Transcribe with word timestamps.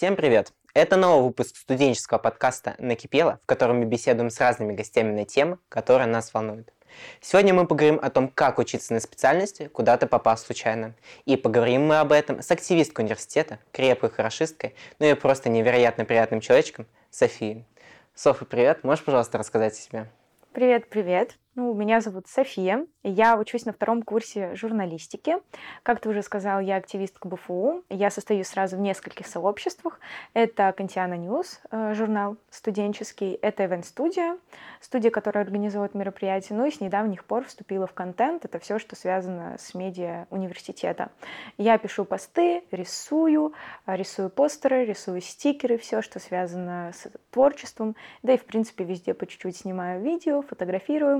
Всем 0.00 0.16
привет! 0.16 0.54
Это 0.72 0.96
новый 0.96 1.24
выпуск 1.24 1.54
студенческого 1.58 2.16
подкаста 2.16 2.74
«Накипело», 2.78 3.38
в 3.42 3.46
котором 3.46 3.80
мы 3.80 3.84
беседуем 3.84 4.30
с 4.30 4.40
разными 4.40 4.72
гостями 4.72 5.12
на 5.12 5.26
темы, 5.26 5.58
которые 5.68 6.06
нас 6.06 6.32
волнуют. 6.32 6.72
Сегодня 7.20 7.52
мы 7.52 7.66
поговорим 7.66 8.00
о 8.02 8.08
том, 8.08 8.28
как 8.28 8.58
учиться 8.58 8.94
на 8.94 9.00
специальности, 9.00 9.66
куда 9.66 9.98
ты 9.98 10.06
попал 10.06 10.38
случайно. 10.38 10.94
И 11.26 11.36
поговорим 11.36 11.86
мы 11.86 11.98
об 11.98 12.12
этом 12.12 12.40
с 12.40 12.50
активисткой 12.50 13.04
университета, 13.04 13.58
крепкой 13.72 14.08
хорошисткой, 14.08 14.74
ну 15.00 15.04
и 15.04 15.12
просто 15.12 15.50
невероятно 15.50 16.06
приятным 16.06 16.40
человечком 16.40 16.86
Софией. 17.10 17.66
Софа, 18.14 18.46
привет! 18.46 18.82
Можешь, 18.84 19.04
пожалуйста, 19.04 19.36
рассказать 19.36 19.74
о 19.74 19.76
себе? 19.76 20.10
Привет, 20.54 20.88
привет. 20.88 21.36
Ну, 21.56 21.74
меня 21.74 22.00
зовут 22.00 22.28
София. 22.28 22.86
Я 23.02 23.36
учусь 23.36 23.64
на 23.64 23.72
втором 23.72 24.02
курсе 24.02 24.54
журналистики. 24.54 25.38
Как 25.82 26.00
ты 26.00 26.08
уже 26.08 26.22
сказал, 26.22 26.60
я 26.60 26.76
активистка 26.76 27.26
БФУ. 27.26 27.82
Я 27.88 28.10
состою 28.10 28.44
сразу 28.44 28.76
в 28.76 28.80
нескольких 28.80 29.26
сообществах. 29.26 29.98
Это 30.32 30.72
Кантиана 30.76 31.14
News, 31.14 31.60
э, 31.72 31.94
журнал 31.94 32.36
студенческий. 32.50 33.32
Это 33.32 33.64
Event 33.64 33.82
Studio, 33.82 34.38
студия, 34.80 35.10
которая 35.10 35.42
организует 35.42 35.94
мероприятия. 35.94 36.54
Ну 36.54 36.66
и 36.66 36.70
с 36.70 36.80
недавних 36.80 37.24
пор 37.24 37.44
вступила 37.44 37.88
в 37.88 37.94
контент. 37.94 38.44
Это 38.44 38.60
все, 38.60 38.78
что 38.78 38.94
связано 38.94 39.56
с 39.58 39.74
медиа 39.74 40.26
университета. 40.30 41.10
Я 41.58 41.78
пишу 41.78 42.04
посты, 42.04 42.62
рисую, 42.70 43.54
э, 43.86 43.96
рисую 43.96 44.30
постеры, 44.30 44.84
рисую 44.84 45.20
стикеры, 45.20 45.78
все, 45.78 46.00
что 46.00 46.20
связано 46.20 46.92
с 46.94 47.10
творчеством. 47.32 47.96
Да 48.22 48.34
и, 48.34 48.38
в 48.38 48.44
принципе, 48.44 48.84
везде 48.84 49.14
по 49.14 49.26
чуть-чуть 49.26 49.56
снимаю 49.56 50.00
видео, 50.00 50.42
фотографирую, 50.42 51.18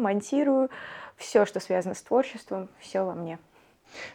все, 1.16 1.46
что 1.46 1.60
связано 1.60 1.94
с 1.94 2.02
творчеством, 2.02 2.68
все 2.80 3.04
во 3.04 3.14
мне. 3.14 3.38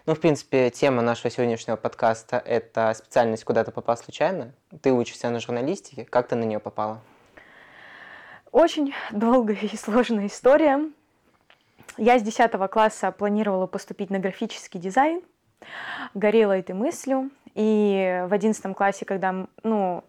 Ну, 0.05 0.15
в 0.15 0.19
принципе, 0.19 0.69
тема 0.69 1.01
нашего 1.01 1.29
сегодняшнего 1.29 1.75
подкаста– 1.75 2.37
это 2.45 2.93
специальность 2.93 3.43
«Куда 3.43 3.63
ты 3.63 3.71
попал 3.71 3.97
случайно?». 3.97 4.53
Ты 4.81 4.91
учишься 4.93 5.29
на 5.29 5.39
журналистике. 5.39 6.05
Как 6.05 6.27
ты 6.27 6.35
на 6.35 6.43
нее 6.43 6.59
попала? 6.59 7.01
Очень 8.51 8.93
долгая 9.11 9.57
и 9.61 9.75
сложная 9.75 10.27
история. 10.27 10.79
Я 11.97 12.19
с 12.19 12.23
10 12.23 12.51
класса 12.69 13.11
планировала 13.11 13.67
поступить 13.67 14.09
на 14.09 14.19
графический 14.19 14.79
дизайн, 14.79 15.21
горела 16.13 16.57
этой 16.57 16.73
мыслью. 16.73 17.31
И 17.53 18.23
в 18.27 18.33
11 18.33 18.75
классе, 18.75 19.05
когда 19.05 19.47
ну, 19.63 20.03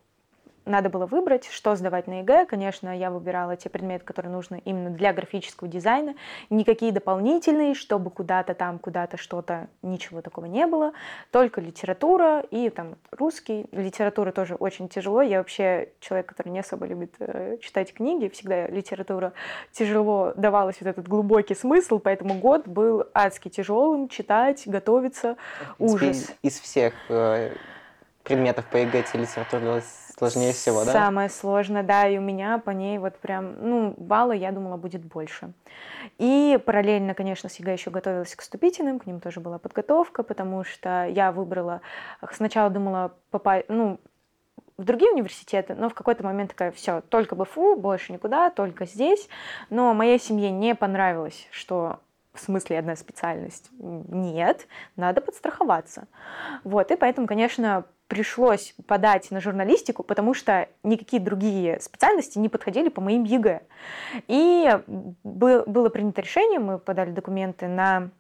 надо 0.67 0.91
было 0.91 1.07
выбрать, 1.07 1.49
что 1.49 1.77
сдавать 1.77 2.09
на 2.09 2.21
ЕГЭ. 2.21 2.47
Конечно, 2.47 2.97
я 2.97 3.11
выбирала 3.11 3.57
те 3.57 3.71
предметы, 3.71 4.05
которые 4.05 4.33
нужны 4.33 4.61
именно 4.65 4.91
для 4.91 5.13
графического 5.13 5.69
дизайна. 5.69 6.15
Никакие 6.51 6.93
дополнительные, 6.93 7.75
чтобы 7.75 8.11
куда-то 8.11 8.55
там, 8.55 8.79
куда-то 8.79 9.17
что-то, 9.17 9.69
ничего 9.83 10.21
такого 10.21 10.47
не 10.47 10.67
было. 10.67 10.93
Только 11.31 11.61
литература 11.61 12.41
и 12.51 12.69
там 12.69 12.97
русский. 13.13 13.67
Литература 13.71 14.33
тоже 14.33 14.57
очень 14.57 14.89
тяжело. 14.89 15.23
Я 15.23 15.39
вообще 15.39 15.91
человек, 16.01 16.27
который 16.27 16.49
не 16.49 16.59
особо 16.59 16.87
любит 16.87 17.15
э, 17.21 17.59
читать 17.63 17.95
книги. 17.95 18.29
Всегда 18.29 18.67
литература 18.67 19.33
тяжело 19.73 20.33
давалась 20.37 20.77
вот 20.81 20.89
этот 20.89 21.07
глубокий 21.07 21.55
смысл, 21.55 22.01
поэтому 22.01 22.35
год 22.35 22.67
был 22.67 23.05
адски 23.15 23.49
тяжелым. 23.49 24.09
Читать, 24.09 24.65
готовиться, 24.67 25.37
ужас. 25.79 26.33
Из 26.43 26.59
всех 26.59 26.95
э, 27.09 27.55
предметов 28.25 28.65
по 28.67 28.79
ЕГЭ 28.79 29.05
литература 29.15 29.81
Сложнее 30.19 30.53
всего, 30.55 30.85
да? 30.85 30.93
Самое 30.93 31.29
сложное, 31.29 31.83
да, 31.83 32.09
и 32.09 32.17
у 32.17 32.23
меня 32.23 32.57
по 32.59 32.71
ней 32.71 32.97
вот 32.97 33.17
прям, 33.19 33.55
ну, 33.61 33.95
балла, 33.99 34.33
я 34.33 34.51
думала, 34.51 34.79
будет 34.79 35.05
больше. 35.05 35.53
И 36.17 36.59
параллельно, 36.65 37.13
конечно, 37.13 37.49
ЕГЭ 37.53 37.73
еще 37.75 37.91
готовилась 37.91 38.35
к 38.35 38.41
вступительным, 38.41 38.99
к 38.99 39.05
ним 39.05 39.21
тоже 39.21 39.41
была 39.41 39.59
подготовка, 39.59 40.23
потому 40.23 40.65
что 40.65 41.05
я 41.07 41.33
выбрала, 41.33 41.83
сначала 42.33 42.71
думала 42.71 43.13
попасть, 43.31 43.67
ну, 43.69 44.01
в 44.79 44.85
другие 44.85 45.13
университеты, 45.13 45.75
но 45.75 45.91
в 45.91 45.95
какой-то 45.95 46.25
момент 46.25 46.51
такая, 46.51 46.71
все, 46.71 47.03
только 47.03 47.35
БФУ, 47.35 47.77
больше 47.77 48.13
никуда, 48.13 48.51
только 48.51 48.87
здесь. 48.87 49.29
Но 49.71 49.93
моей 49.95 50.19
семье 50.19 50.51
не 50.51 50.75
понравилось, 50.75 51.47
что 51.51 52.01
в 52.37 52.41
смысле 52.41 52.79
одна 52.79 52.97
специальность. 52.97 53.71
Нет, 53.79 54.67
надо 54.97 55.21
подстраховаться. 55.21 56.07
Вот, 56.65 56.91
и 56.91 56.97
поэтому, 56.97 57.27
конечно, 57.27 57.85
пришлось 58.09 58.75
подать 58.87 59.31
на 59.31 59.41
журналистику, 59.41 60.03
потому 60.03 60.33
что 60.33 60.69
никакие 60.85 61.21
другие 61.21 61.81
специальности 61.81 62.39
не 62.39 62.49
подходили 62.49 62.89
по 62.89 63.01
моим 63.01 63.25
ЕГЭ. 63.25 63.63
И 64.29 64.81
было 65.25 65.89
принято 65.89 66.23
решение, 66.23 66.61
мы 66.61 66.79
подали 66.79 67.11
документы 67.11 67.67
на 67.67 68.11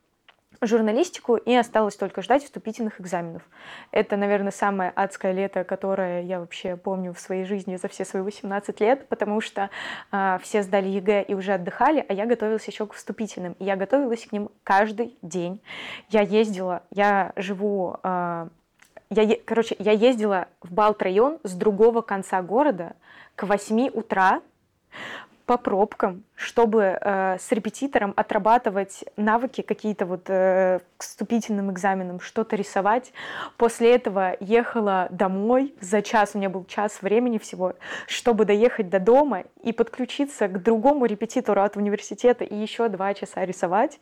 журналистику, 0.60 1.36
и 1.36 1.54
осталось 1.54 1.96
только 1.96 2.22
ждать 2.22 2.44
вступительных 2.44 3.00
экзаменов. 3.00 3.42
Это, 3.90 4.16
наверное, 4.16 4.52
самое 4.52 4.92
адское 4.94 5.32
лето, 5.32 5.64
которое 5.64 6.22
я 6.22 6.40
вообще 6.40 6.76
помню 6.76 7.12
в 7.12 7.20
своей 7.20 7.44
жизни 7.44 7.76
за 7.76 7.88
все 7.88 8.04
свои 8.04 8.22
18 8.22 8.80
лет, 8.80 9.08
потому 9.08 9.40
что 9.40 9.70
э, 10.12 10.38
все 10.42 10.62
сдали 10.62 10.88
ЕГЭ 10.88 11.22
и 11.22 11.34
уже 11.34 11.54
отдыхали, 11.54 12.04
а 12.08 12.12
я 12.12 12.26
готовилась 12.26 12.66
еще 12.66 12.86
к 12.86 12.94
вступительным. 12.94 13.54
И 13.58 13.64
я 13.64 13.76
готовилась 13.76 14.26
к 14.26 14.32
ним 14.32 14.50
каждый 14.64 15.16
день. 15.22 15.60
Я 16.08 16.22
ездила, 16.22 16.82
я 16.90 17.32
живу 17.36 17.96
э, 18.02 18.48
я, 19.10 19.36
короче, 19.44 19.76
я 19.78 19.92
ездила 19.92 20.48
в 20.62 20.72
Балт-район 20.72 21.38
с 21.44 21.52
другого 21.54 22.02
конца 22.02 22.42
города 22.42 22.96
к 23.36 23.44
8 23.44 23.90
утра 23.92 24.40
по 25.44 25.56
пробкам, 25.56 26.24
чтобы 26.36 26.98
э, 27.00 27.38
с 27.40 27.50
репетитором 27.50 28.12
отрабатывать 28.14 29.04
навыки 29.16 29.62
какие-то 29.62 30.04
вот 30.04 30.28
э, 30.28 30.80
к 30.98 31.02
вступительным 31.02 31.72
экзаменам, 31.72 32.20
что-то 32.20 32.56
рисовать. 32.56 33.12
После 33.56 33.94
этого 33.94 34.36
ехала 34.40 35.08
домой 35.10 35.74
за 35.80 36.02
час, 36.02 36.32
у 36.34 36.38
меня 36.38 36.50
был 36.50 36.64
час 36.66 37.00
времени 37.00 37.38
всего, 37.38 37.74
чтобы 38.06 38.44
доехать 38.44 38.90
до 38.90 39.00
дома 39.00 39.44
и 39.62 39.72
подключиться 39.72 40.48
к 40.48 40.62
другому 40.62 41.06
репетитору 41.06 41.62
от 41.62 41.76
университета 41.76 42.44
и 42.44 42.54
еще 42.54 42.88
два 42.88 43.14
часа 43.14 43.44
рисовать. 43.44 43.98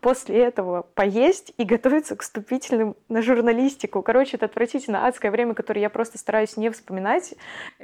После 0.00 0.44
этого 0.44 0.82
поесть 0.94 1.54
и 1.56 1.64
готовиться 1.64 2.16
к 2.16 2.22
вступительным 2.22 2.96
на 3.08 3.22
журналистику. 3.22 4.02
Короче, 4.02 4.36
это 4.36 4.46
отвратительно 4.46 5.06
адское 5.06 5.30
время, 5.30 5.54
которое 5.54 5.80
я 5.80 5.90
просто 5.90 6.18
стараюсь 6.18 6.56
не 6.56 6.70
вспоминать. 6.70 7.34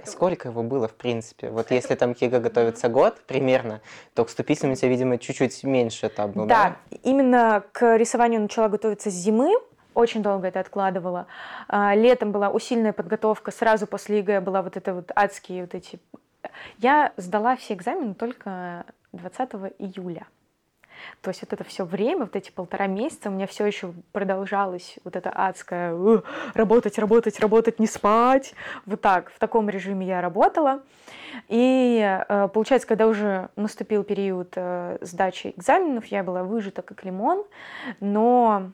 Сколько 0.04 0.48
его 0.48 0.62
было, 0.62 0.88
в 0.88 0.94
принципе? 0.94 1.48
Вот 1.48 1.71
если 1.71 1.94
там 1.94 2.15
к 2.15 2.41
ЕГЭ 2.41 2.51
готовиться 2.51 2.89
год 2.88 3.21
примерно, 3.26 3.81
то 4.15 4.25
к 4.25 4.28
вступительным 4.28 4.72
у 4.72 4.77
тебя, 4.77 4.88
видимо, 4.88 5.19
чуть-чуть 5.19 5.65
меньше 5.65 6.06
этап 6.06 6.31
был, 6.31 6.47
да? 6.47 6.77
Да, 6.91 6.99
именно 7.03 7.65
к 7.72 7.97
рисованию 7.97 8.41
начала 8.41 8.69
готовиться 8.69 9.10
с 9.10 9.15
зимы, 9.15 9.55
очень 9.94 10.22
долго 10.22 10.49
это 10.49 10.60
откладывала. 10.60 11.27
А, 11.69 11.94
летом 11.94 12.33
была 12.33 12.50
усиленная 12.50 12.93
подготовка, 12.93 13.50
сразу 13.50 13.87
после 13.87 14.19
ЕГЭ 14.19 14.41
была 14.41 14.62
вот 14.62 14.77
это 14.77 14.94
вот 14.94 15.10
адские 15.15 15.62
вот 15.62 15.75
эти... 15.75 16.00
Я 16.78 17.12
сдала 17.16 17.56
все 17.56 17.75
экзамены 17.75 18.15
только 18.15 18.84
20 19.12 19.50
июля. 19.78 20.27
То 21.20 21.31
есть 21.31 21.42
вот 21.42 21.53
это 21.53 21.65
все 21.65 21.84
время, 21.84 22.20
вот 22.20 22.37
эти 22.37 22.50
полтора 22.50 22.87
месяца 22.87 23.28
у 23.28 23.32
меня 23.32 23.47
все 23.47 23.66
еще 23.66 23.92
продолжалось 24.12 24.98
вот 25.04 25.16
это 25.16 25.31
адское 25.31 25.94
работать, 26.54 26.98
работать, 26.98 27.41
работать, 27.41 27.78
не 27.78 27.87
спать. 27.87 28.54
Вот 28.87 29.00
так, 29.00 29.31
в 29.31 29.38
таком 29.38 29.69
режиме 29.69 30.06
я 30.06 30.20
работала. 30.20 30.82
И 31.48 32.00
э, 32.28 32.48
получается, 32.48 32.87
когда 32.87 33.06
уже 33.06 33.48
наступил 33.56 34.04
период 34.04 34.53
э, 34.56 34.98
сдачи 35.00 35.54
экзаменов, 35.56 36.06
я 36.06 36.22
была 36.22 36.44
выжата 36.44 36.82
как 36.82 37.04
лимон, 37.04 37.44
но 38.00 38.71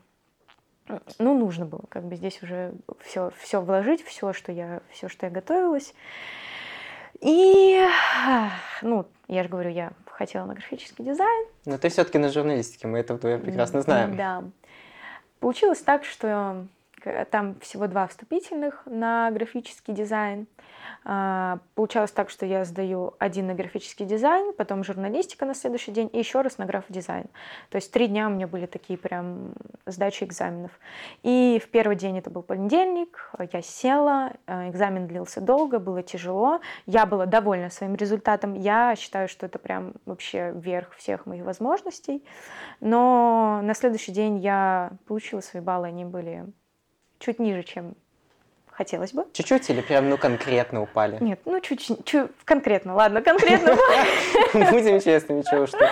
ну, 1.19 1.39
нужно 1.39 1.67
было 1.67 1.83
как 1.89 2.05
бы 2.05 2.17
здесь 2.17 2.43
уже 2.43 2.73
все, 3.01 3.31
все 3.39 3.61
вложить, 3.61 4.05
все, 4.05 4.33
что 4.33 4.53
я, 4.53 4.81
все, 4.91 5.09
что 5.09 5.27
я 5.27 5.33
готовилась. 5.33 5.95
И, 7.21 7.81
ну, 8.83 9.07
я 9.29 9.43
же 9.43 9.49
говорю, 9.49 9.71
я 9.71 9.93
хотела 10.21 10.45
на 10.45 10.53
графический 10.53 11.03
дизайн. 11.03 11.47
Но 11.65 11.79
ты 11.79 11.89
все-таки 11.89 12.19
на 12.19 12.29
журналистике, 12.29 12.87
мы 12.87 12.99
это 12.99 13.15
вдвоем 13.15 13.41
прекрасно 13.41 13.81
знаем. 13.81 14.17
Да. 14.19 14.45
Получилось 15.39 15.81
так, 15.81 16.05
что 16.05 16.67
там 17.31 17.59
всего 17.61 17.87
два 17.87 18.07
вступительных 18.07 18.83
на 18.87 19.31
графический 19.31 19.95
дизайн. 19.95 20.47
А, 21.05 21.59
получалось 21.75 22.11
так, 22.11 22.31
что 22.31 22.45
я 22.45 22.65
сдаю 22.65 23.15
один 23.19 23.47
на 23.47 23.55
графический 23.55 24.05
дизайн, 24.05 24.53
потом 24.53 24.85
журналистика 24.85 25.47
на 25.47 25.55
следующий 25.55 25.93
день 25.93 26.11
и 26.13 26.19
еще 26.19 26.43
раз 26.43 26.59
на 26.59 26.67
граф-дизайн. 26.67 27.27
То 27.71 27.77
есть 27.77 27.91
три 27.93 28.07
дня 28.07 28.27
у 28.27 28.31
меня 28.31 28.47
были 28.47 28.67
такие 28.67 28.99
прям 28.99 29.53
сдачи 29.87 30.25
экзаменов. 30.25 30.73
И 31.23 31.61
в 31.65 31.71
первый 31.71 31.97
день 31.97 32.19
это 32.19 32.31
был 32.31 32.43
понедельник, 32.43 33.31
я 33.53 33.63
села, 33.63 34.33
а, 34.47 34.69
экзамен 34.69 35.07
длился 35.07 35.41
долго, 35.41 35.79
было 35.79 36.03
тяжело. 36.03 36.61
Я 36.87 37.07
была 37.07 37.27
довольна 37.27 37.71
своим 37.71 37.95
результатом. 37.95 38.55
Я 38.55 38.95
считаю, 38.97 39.29
что 39.29 39.47
это 39.47 39.59
прям 39.59 39.95
вообще 40.05 40.53
верх 40.55 40.95
всех 40.97 41.27
моих 41.27 41.45
возможностей. 41.45 42.25
Но 42.81 43.61
на 43.63 43.75
следующий 43.75 44.13
день 44.13 44.39
я 44.39 44.93
получила 45.07 45.41
свои 45.41 45.63
баллы, 45.63 45.89
они 45.89 46.05
были 46.05 46.47
чуть 47.21 47.39
ниже, 47.39 47.63
чем 47.63 47.95
хотелось 48.81 49.13
бы. 49.13 49.27
Чуть-чуть 49.35 49.69
или 49.71 49.83
прям, 49.83 50.09
ну, 50.09 50.17
конкретно 50.17 50.83
упали? 50.83 51.19
Нет, 51.23 51.41
ну, 51.45 51.61
чуть, 51.61 51.87
чуть 52.05 52.31
конкретно, 52.45 52.95
ладно, 52.95 53.21
конкретно. 53.21 53.77
Будем 54.55 55.01
честными, 55.01 55.43
чего 55.43 55.67
что. 55.67 55.91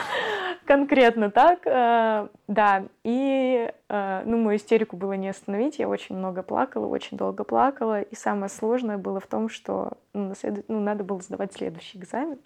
Конкретно 0.65 1.31
так, 1.31 1.61
э, 1.67 2.29
да. 2.47 2.85
И, 3.05 3.73
э, 3.89 4.23
ну, 4.25 4.37
мою 4.39 4.57
истерику 4.57 4.97
было 4.97 5.15
не 5.15 5.29
остановить. 5.29 5.79
Я 5.79 5.89
очень 5.89 6.17
много 6.17 6.43
плакала, 6.43 6.87
очень 6.87 7.17
долго 7.17 7.45
плакала. 7.45 8.03
И 8.03 8.15
самое 8.15 8.51
сложное 8.51 8.99
было 8.99 9.21
в 9.21 9.27
том, 9.27 9.49
что 9.49 9.93
ну, 10.13 10.35
ну, 10.69 10.81
надо 10.81 11.05
было 11.05 11.21
сдавать 11.21 11.55
следующий 11.55 11.99
экзамен. 11.99 12.39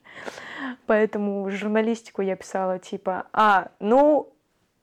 Поэтому 0.86 1.50
журналистику 1.50 2.22
я 2.22 2.36
писала 2.36 2.78
типа, 2.78 3.26
а, 3.32 3.68
ну, 3.80 4.32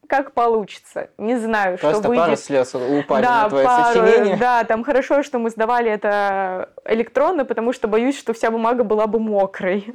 как 0.10 0.34
получится. 0.34 1.12
Не 1.18 1.38
знаю, 1.38 1.78
Просто 1.78 2.02
что 2.02 2.10
выйдет. 2.10 2.26
пару 2.26 2.36
слез 2.36 2.76
упали 2.76 3.24
да, 3.24 3.44
на 3.44 3.50
твое 3.50 3.66
пару, 3.66 3.84
сочинение. 3.86 4.38
Да, 4.38 4.64
там 4.64 4.84
хорошо, 4.84 5.22
что 5.22 5.38
мы 5.38 5.52
сдавали 5.52 5.92
это 5.92 6.70
электронно, 6.86 7.46
потому 7.46 7.72
что 7.72 7.88
боюсь, 7.88 8.18
что 8.18 8.34
вся 8.34 8.50
бумага 8.50 8.84
была 8.84 9.06
бы 9.08 9.20
мокрой. 9.20 9.94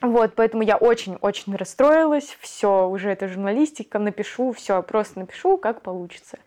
Вот, 0.00 0.32
поэтому 0.34 0.62
я 0.62 0.76
очень-очень 0.76 1.54
расстроилась. 1.54 2.36
Все, 2.40 2.88
уже 2.88 3.10
это 3.10 3.28
журналистика, 3.28 3.98
напишу, 3.98 4.52
все, 4.52 4.82
просто 4.82 5.20
напишу, 5.20 5.58
как 5.58 5.82
получится. 5.82 6.38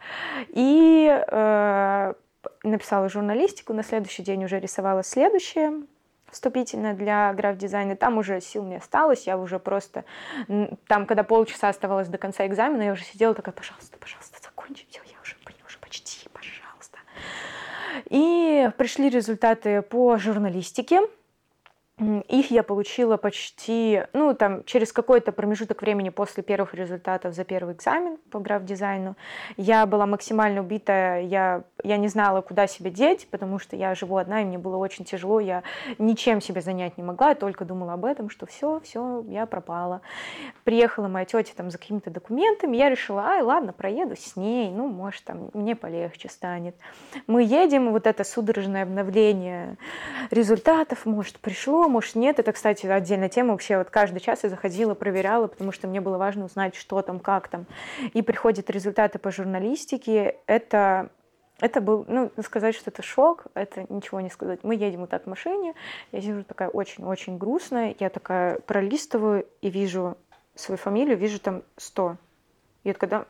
И 0.49 1.07
э, 1.09 2.13
написала 2.63 3.09
журналистику, 3.09 3.73
на 3.73 3.83
следующий 3.83 4.23
день 4.23 4.43
уже 4.43 4.59
рисовала 4.59 5.03
следующее 5.03 5.71
вступительное 6.31 6.93
для 6.93 7.33
граф-дизайна. 7.33 7.95
Там 7.95 8.17
уже 8.17 8.41
сил 8.41 8.63
не 8.65 8.75
осталось, 8.75 9.27
я 9.27 9.37
уже 9.37 9.59
просто... 9.59 10.05
Там, 10.87 11.05
когда 11.05 11.23
полчаса 11.23 11.69
оставалось 11.69 12.07
до 12.07 12.17
конца 12.17 12.45
экзамена, 12.45 12.83
я 12.83 12.91
уже 12.91 13.03
сидела 13.03 13.33
такая, 13.33 13.53
пожалуйста, 13.53 13.97
пожалуйста, 13.97 14.39
закончи, 14.43 14.85
все, 14.89 15.01
я 15.05 15.19
уже, 15.21 15.35
блин, 15.45 15.57
уже 15.67 15.77
почти, 15.79 16.27
пожалуйста. 16.29 16.99
И 18.09 18.69
пришли 18.77 19.09
результаты 19.09 19.81
по 19.81 20.17
журналистике. 20.17 21.01
Их 21.97 22.51
я 22.51 22.61
получила 22.61 23.15
почти, 23.15 24.03
ну, 24.11 24.33
там, 24.33 24.65
через 24.65 24.91
какой-то 24.91 25.31
промежуток 25.31 25.81
времени 25.81 26.09
после 26.09 26.43
первых 26.43 26.73
результатов 26.73 27.33
за 27.33 27.45
первый 27.45 27.73
экзамен 27.73 28.17
по 28.31 28.39
граф-дизайну. 28.39 29.15
Я 29.55 29.85
была 29.85 30.05
максимально 30.05 30.59
убитая, 30.59 31.21
я, 31.21 31.63
я 31.85 31.95
не 31.95 32.09
знала, 32.09 32.41
куда 32.41 32.67
себя 32.67 32.89
деть, 32.89 33.29
потому 33.31 33.59
что 33.59 33.77
я 33.77 33.95
живу 33.95 34.17
одна, 34.17 34.41
и 34.41 34.45
мне 34.45 34.57
было 34.57 34.75
очень 34.75 35.05
тяжело, 35.05 35.39
я 35.39 35.63
ничем 35.97 36.41
себя 36.41 36.59
занять 36.59 36.97
не 36.97 37.03
могла, 37.03 37.29
я 37.29 37.35
только 37.35 37.63
думала 37.63 37.93
об 37.93 38.03
этом, 38.03 38.29
что 38.29 38.45
все, 38.45 38.81
все, 38.81 39.23
я 39.29 39.45
пропала. 39.45 40.01
Приехала 40.65 41.07
моя 41.07 41.23
тетя 41.23 41.53
там 41.55 41.71
за 41.71 41.77
какими-то 41.77 42.09
документами, 42.09 42.75
я 42.75 42.89
решила, 42.89 43.21
ай, 43.21 43.41
ладно, 43.41 43.71
проеду 43.71 44.17
с 44.17 44.35
ней, 44.35 44.69
ну, 44.69 44.89
может, 44.89 45.23
там, 45.23 45.49
мне 45.53 45.77
полегче 45.77 46.27
станет. 46.27 46.75
Мы 47.25 47.43
едем, 47.43 47.93
вот 47.93 48.05
это 48.05 48.25
судорожное 48.25 48.83
обновление 48.83 49.77
результатов, 50.29 51.05
может, 51.05 51.39
пришло, 51.39 51.84
может, 51.87 52.15
нет. 52.15 52.39
Это, 52.39 52.51
кстати, 52.51 52.85
отдельная 52.85 53.29
тема. 53.29 53.51
Вообще, 53.51 53.77
вот 53.77 53.89
каждый 53.89 54.19
час 54.19 54.43
я 54.43 54.49
заходила, 54.49 54.93
проверяла, 54.93 55.47
потому 55.47 55.71
что 55.71 55.87
мне 55.87 56.01
было 56.01 56.17
важно 56.17 56.45
узнать, 56.45 56.75
что 56.75 57.01
там, 57.01 57.19
как 57.19 57.47
там. 57.47 57.65
И 58.13 58.21
приходят 58.21 58.69
результаты 58.69 59.19
по 59.19 59.31
журналистике. 59.31 60.37
Это 60.47 61.09
это 61.59 61.79
был, 61.79 62.03
ну, 62.07 62.31
сказать, 62.43 62.75
что 62.75 62.89
это 62.89 63.01
шок, 63.01 63.45
это 63.53 63.85
ничего 63.87 64.19
не 64.19 64.29
сказать. 64.29 64.59
Мы 64.63 64.75
едем 64.75 65.01
вот 65.01 65.09
так 65.09 65.23
в 65.23 65.27
машине, 65.27 65.73
я 66.11 66.21
сижу 66.21 66.43
такая 66.43 66.67
очень-очень 66.67 67.37
грустная, 67.37 67.95
я 67.97 68.09
такая 68.09 68.59
пролистываю 68.59 69.47
и 69.61 69.69
вижу 69.69 70.17
свою 70.55 70.77
фамилию, 70.77 71.17
вижу 71.17 71.39
там 71.39 71.63
100. 71.77 72.17
И 72.83 72.89
вот 72.89 72.97
когда, 72.97 73.25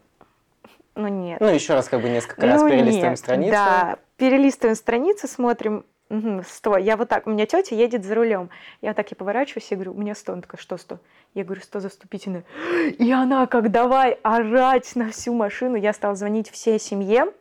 ну 0.96 1.07
нет. 1.07 1.40
Ну, 1.40 1.48
еще 1.48 1.74
раз 1.75 1.88
как 1.88 2.02
бы 2.02 2.10
несколько 2.10 2.48
раз 2.48 2.62
ну, 2.62 2.69
перелистываем 2.69 3.12
нет, 3.12 3.19
страницу. 3.19 3.52
Да, 3.52 4.00
перелистываем 4.18 4.75
страницу, 4.75 5.28
смотрим, 5.28 5.86
Угу, 6.10 6.44
100. 6.48 6.78
Я 6.78 6.98
вот 6.98 7.10
так, 7.10 7.25
у 7.25 7.31
меня 7.31 7.46
тетя 7.46 7.75
едет 7.75 8.06
за 8.06 8.13
рулем. 8.13 8.50
Я 8.81 8.94
так 8.94 9.12
и 9.12 9.16
поворачиваюсь 9.16 9.72
и 9.72 9.75
говорю, 9.75 9.94
у 9.94 9.98
меня 9.98 10.13
100. 10.13 10.34
Она 10.34 10.42
такая, 10.44 10.62
что 10.62 10.78
100? 10.78 11.00
Я 11.34 11.44
говорю, 11.44 11.62
100 11.62 11.80
заступительное. 11.80 12.44
И 13.00 13.12
она 13.12 13.48
как 13.48 13.72
давай 13.72 14.19
орать 14.22 14.96
на 14.96 15.10
всю 15.10 15.34
машину. 15.34 15.75
Я 15.75 15.94
стала 15.94 16.16
звонить 16.16 16.50
всей 16.52 16.80
семье, 16.80 17.34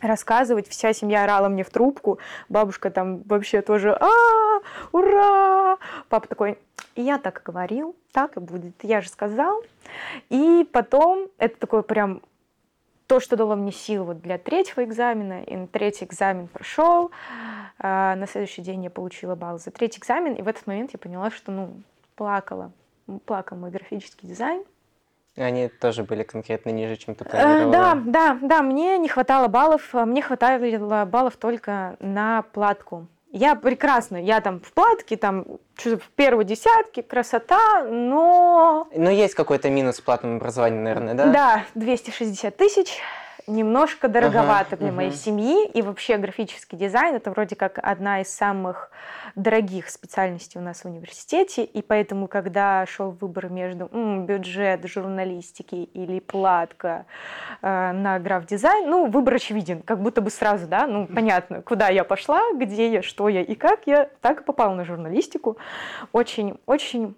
рассказывать. 0.00 0.68
Вся 0.68 0.92
семья 0.92 1.22
орала 1.24 1.48
мне 1.48 1.62
в 1.62 1.70
трубку. 1.70 2.18
Бабушка 2.48 2.90
там 2.90 3.22
вообще 3.22 3.62
тоже, 3.62 3.92
а, 3.92 4.08
ура! 4.90 5.78
Папа 6.08 6.26
такой, 6.26 6.58
я 6.96 7.18
так 7.18 7.42
говорил, 7.44 7.94
так 8.12 8.36
и 8.36 8.40
будет. 8.40 8.74
Я 8.82 9.00
же 9.00 9.08
сказал. 9.08 9.62
И 10.28 10.68
потом, 10.72 11.28
это 11.38 11.56
такой 11.58 11.84
прям 11.84 12.20
то, 13.12 13.20
что 13.20 13.36
дало 13.36 13.56
мне 13.56 13.72
силу 13.72 14.06
вот 14.06 14.22
для 14.22 14.38
третьего 14.38 14.84
экзамена, 14.84 15.42
и 15.42 15.54
на 15.54 15.66
третий 15.66 16.06
экзамен 16.06 16.48
прошел, 16.48 17.10
а 17.78 18.16
на 18.16 18.26
следующий 18.26 18.62
день 18.62 18.84
я 18.84 18.88
получила 18.88 19.34
балл 19.34 19.58
за 19.58 19.70
третий 19.70 19.98
экзамен, 19.98 20.32
и 20.32 20.40
в 20.40 20.48
этот 20.48 20.66
момент 20.66 20.92
я 20.94 20.98
поняла, 20.98 21.30
что, 21.30 21.52
ну, 21.52 21.74
плакала, 22.16 22.72
плакал 23.26 23.58
мой 23.58 23.70
графический 23.70 24.26
дизайн. 24.26 24.64
Они 25.36 25.68
тоже 25.68 26.04
были 26.04 26.22
конкретно 26.22 26.70
ниже, 26.70 26.96
чем 26.96 27.14
ты 27.14 27.26
планировала? 27.26 27.70
Да, 27.70 28.02
да, 28.02 28.38
да, 28.40 28.62
мне 28.62 28.96
не 28.96 29.08
хватало 29.08 29.48
баллов, 29.48 29.92
мне 29.92 30.22
хватало 30.22 31.04
баллов 31.04 31.36
только 31.36 31.96
на 32.00 32.40
платку. 32.54 33.08
Я 33.32 33.54
прекрасно, 33.54 34.18
я 34.22 34.42
там 34.42 34.60
в 34.60 34.72
платке, 34.74 35.16
там 35.16 35.46
в 35.76 36.10
первой 36.16 36.44
десятке, 36.44 37.02
красота, 37.02 37.82
но... 37.82 38.86
Но 38.94 39.08
есть 39.08 39.34
какой-то 39.34 39.70
минус 39.70 40.00
в 40.00 40.04
платном 40.04 40.36
образовании, 40.36 40.80
наверное, 40.80 41.14
да? 41.14 41.26
Да, 41.32 41.64
260 41.74 42.54
тысяч 42.54 42.98
немножко 43.46 44.08
дороговато 44.08 44.68
ага, 44.72 44.76
для 44.76 44.92
моей 44.92 45.12
семьи. 45.12 45.66
И 45.68 45.82
вообще 45.82 46.16
графический 46.16 46.78
дизайн 46.78 47.14
это 47.14 47.30
вроде 47.30 47.56
как 47.56 47.78
одна 47.82 48.20
из 48.20 48.28
самых 48.28 48.90
дорогих 49.36 49.88
специальностей 49.88 50.60
у 50.60 50.64
нас 50.64 50.82
в 50.82 50.84
университете. 50.86 51.64
И 51.64 51.82
поэтому, 51.82 52.28
когда 52.28 52.86
шел 52.86 53.10
выбор 53.10 53.48
между 53.48 53.88
м, 53.92 54.26
бюджет 54.26 54.86
журналистики 54.86 55.74
или 55.74 56.20
платка 56.20 57.06
э, 57.62 57.92
на 57.92 58.18
граф-дизайн, 58.18 58.88
ну, 58.88 59.06
выбор 59.06 59.34
очевиден, 59.34 59.82
как 59.82 60.00
будто 60.00 60.20
бы 60.20 60.30
сразу, 60.30 60.66
да, 60.66 60.86
ну, 60.86 61.06
понятно, 61.06 61.62
куда 61.62 61.88
я 61.88 62.04
пошла, 62.04 62.40
где 62.54 62.90
я, 62.90 63.02
что 63.02 63.28
я 63.28 63.42
и 63.42 63.54
как 63.54 63.86
я, 63.86 64.08
так 64.20 64.40
и 64.40 64.44
попала 64.44 64.74
на 64.74 64.84
журналистику. 64.84 65.56
Очень, 66.12 66.58
очень 66.66 67.14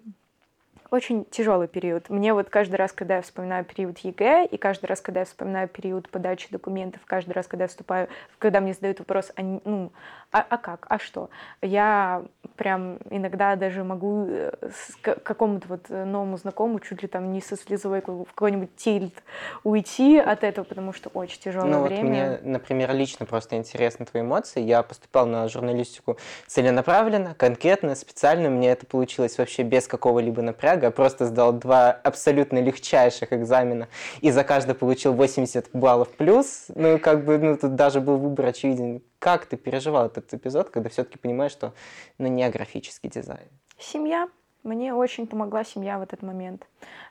очень 0.91 1.25
тяжелый 1.25 1.67
период. 1.67 2.09
Мне 2.09 2.33
вот 2.33 2.49
каждый 2.49 2.75
раз, 2.75 2.91
когда 2.91 3.17
я 3.17 3.21
вспоминаю 3.21 3.65
период 3.65 3.97
ЕГЭ, 3.99 4.45
и 4.45 4.57
каждый 4.57 4.85
раз, 4.85 5.01
когда 5.01 5.21
я 5.21 5.25
вспоминаю 5.25 5.67
период 5.67 6.09
подачи 6.09 6.47
документов, 6.51 7.01
каждый 7.05 7.31
раз, 7.31 7.47
когда 7.47 7.65
я 7.65 7.67
вступаю, 7.67 8.07
когда 8.39 8.61
мне 8.61 8.73
задают 8.73 8.99
вопрос, 8.99 9.31
а, 9.35 9.41
ну, 9.41 9.91
а, 10.31 10.45
а 10.49 10.57
как, 10.57 10.85
а 10.89 10.99
что, 10.99 11.29
я 11.61 12.23
прям 12.55 12.97
иногда 13.09 13.55
даже 13.55 13.83
могу 13.83 14.27
э, 14.27 14.51
к 15.01 15.15
какому-то 15.23 15.67
вот 15.67 15.89
новому 15.89 16.37
знакомому 16.37 16.79
чуть 16.79 17.01
ли 17.01 17.07
там 17.07 17.31
не 17.31 17.41
со 17.41 17.57
слезой 17.57 18.01
в 18.05 18.25
какой-нибудь 18.25 18.75
тильт 18.75 19.23
уйти 19.63 20.17
от 20.17 20.43
этого, 20.43 20.65
потому 20.65 20.93
что 20.93 21.09
очень 21.09 21.39
тяжелое 21.39 21.69
ну, 21.69 21.83
время. 21.83 22.01
Вот 22.01 22.09
мне, 22.09 22.39
например, 22.43 22.93
лично 22.93 23.25
просто 23.25 23.55
интересны 23.55 24.05
твои 24.05 24.23
эмоции. 24.23 24.61
Я 24.61 24.83
поступал 24.83 25.25
на 25.25 25.47
журналистику 25.47 26.17
целенаправленно, 26.47 27.33
конкретно, 27.35 27.95
специально. 27.95 28.49
Мне 28.49 28.71
это 28.71 28.85
получилось 28.85 29.37
вообще 29.37 29.63
без 29.63 29.87
какого-либо 29.87 30.41
напряга 30.41 30.74
я 30.83 30.91
просто 30.91 31.25
сдал 31.25 31.53
два 31.53 31.91
абсолютно 31.91 32.59
легчайших 32.59 33.33
экзамена 33.33 33.87
и 34.21 34.31
за 34.31 34.43
каждый 34.43 34.75
получил 34.75 35.13
80 35.13 35.69
баллов 35.73 36.09
плюс. 36.09 36.65
Ну, 36.75 36.99
как 36.99 37.25
бы, 37.25 37.37
ну, 37.37 37.57
тут 37.57 37.75
даже 37.75 38.01
был 38.01 38.17
выбор 38.17 38.47
очевиден. 38.47 39.01
Как 39.19 39.45
ты 39.45 39.57
переживал 39.57 40.07
этот 40.07 40.33
эпизод, 40.33 40.69
когда 40.69 40.89
все-таки 40.89 41.17
понимаешь, 41.17 41.51
что, 41.51 41.73
ну, 42.17 42.27
не 42.27 42.47
графический 42.49 43.09
дизайн? 43.09 43.47
Семья. 43.79 44.27
Мне 44.65 44.95
очень 44.95 45.27
помогла 45.27 45.63
семья 45.63 45.99
в 45.99 46.01
этот 46.01 46.23
момент. 46.23 46.67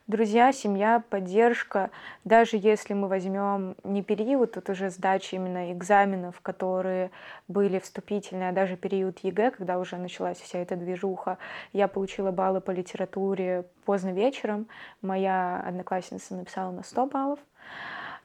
Друзья, 0.08 0.52
семья, 0.52 1.04
поддержка. 1.08 1.92
Даже 2.24 2.56
если 2.56 2.94
мы 2.94 3.06
возьмем 3.06 3.76
не 3.84 4.02
период, 4.02 4.54
тут 4.54 4.70
уже 4.70 4.90
сдачи 4.90 5.36
именно 5.36 5.72
экзаменов, 5.72 6.40
которые 6.40 7.12
были 7.46 7.78
вступительные, 7.78 8.48
а 8.48 8.52
даже 8.52 8.76
период 8.76 9.20
ЕГЭ, 9.20 9.52
когда 9.52 9.78
уже 9.78 9.96
началась 9.96 10.38
вся 10.38 10.58
эта 10.58 10.74
движуха, 10.74 11.38
я 11.72 11.86
получила 11.86 12.32
баллы 12.32 12.60
по 12.60 12.72
литературе 12.72 13.66
поздно 13.84 14.08
вечером. 14.08 14.66
Моя 15.00 15.62
одноклассница 15.64 16.34
написала 16.34 16.72
на 16.72 16.82
100 16.82 17.06
баллов, 17.06 17.38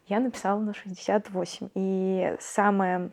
я 0.07 0.19
написала 0.19 0.59
на 0.59 0.74
68. 0.74 1.69
И 1.75 2.36
самое 2.39 3.12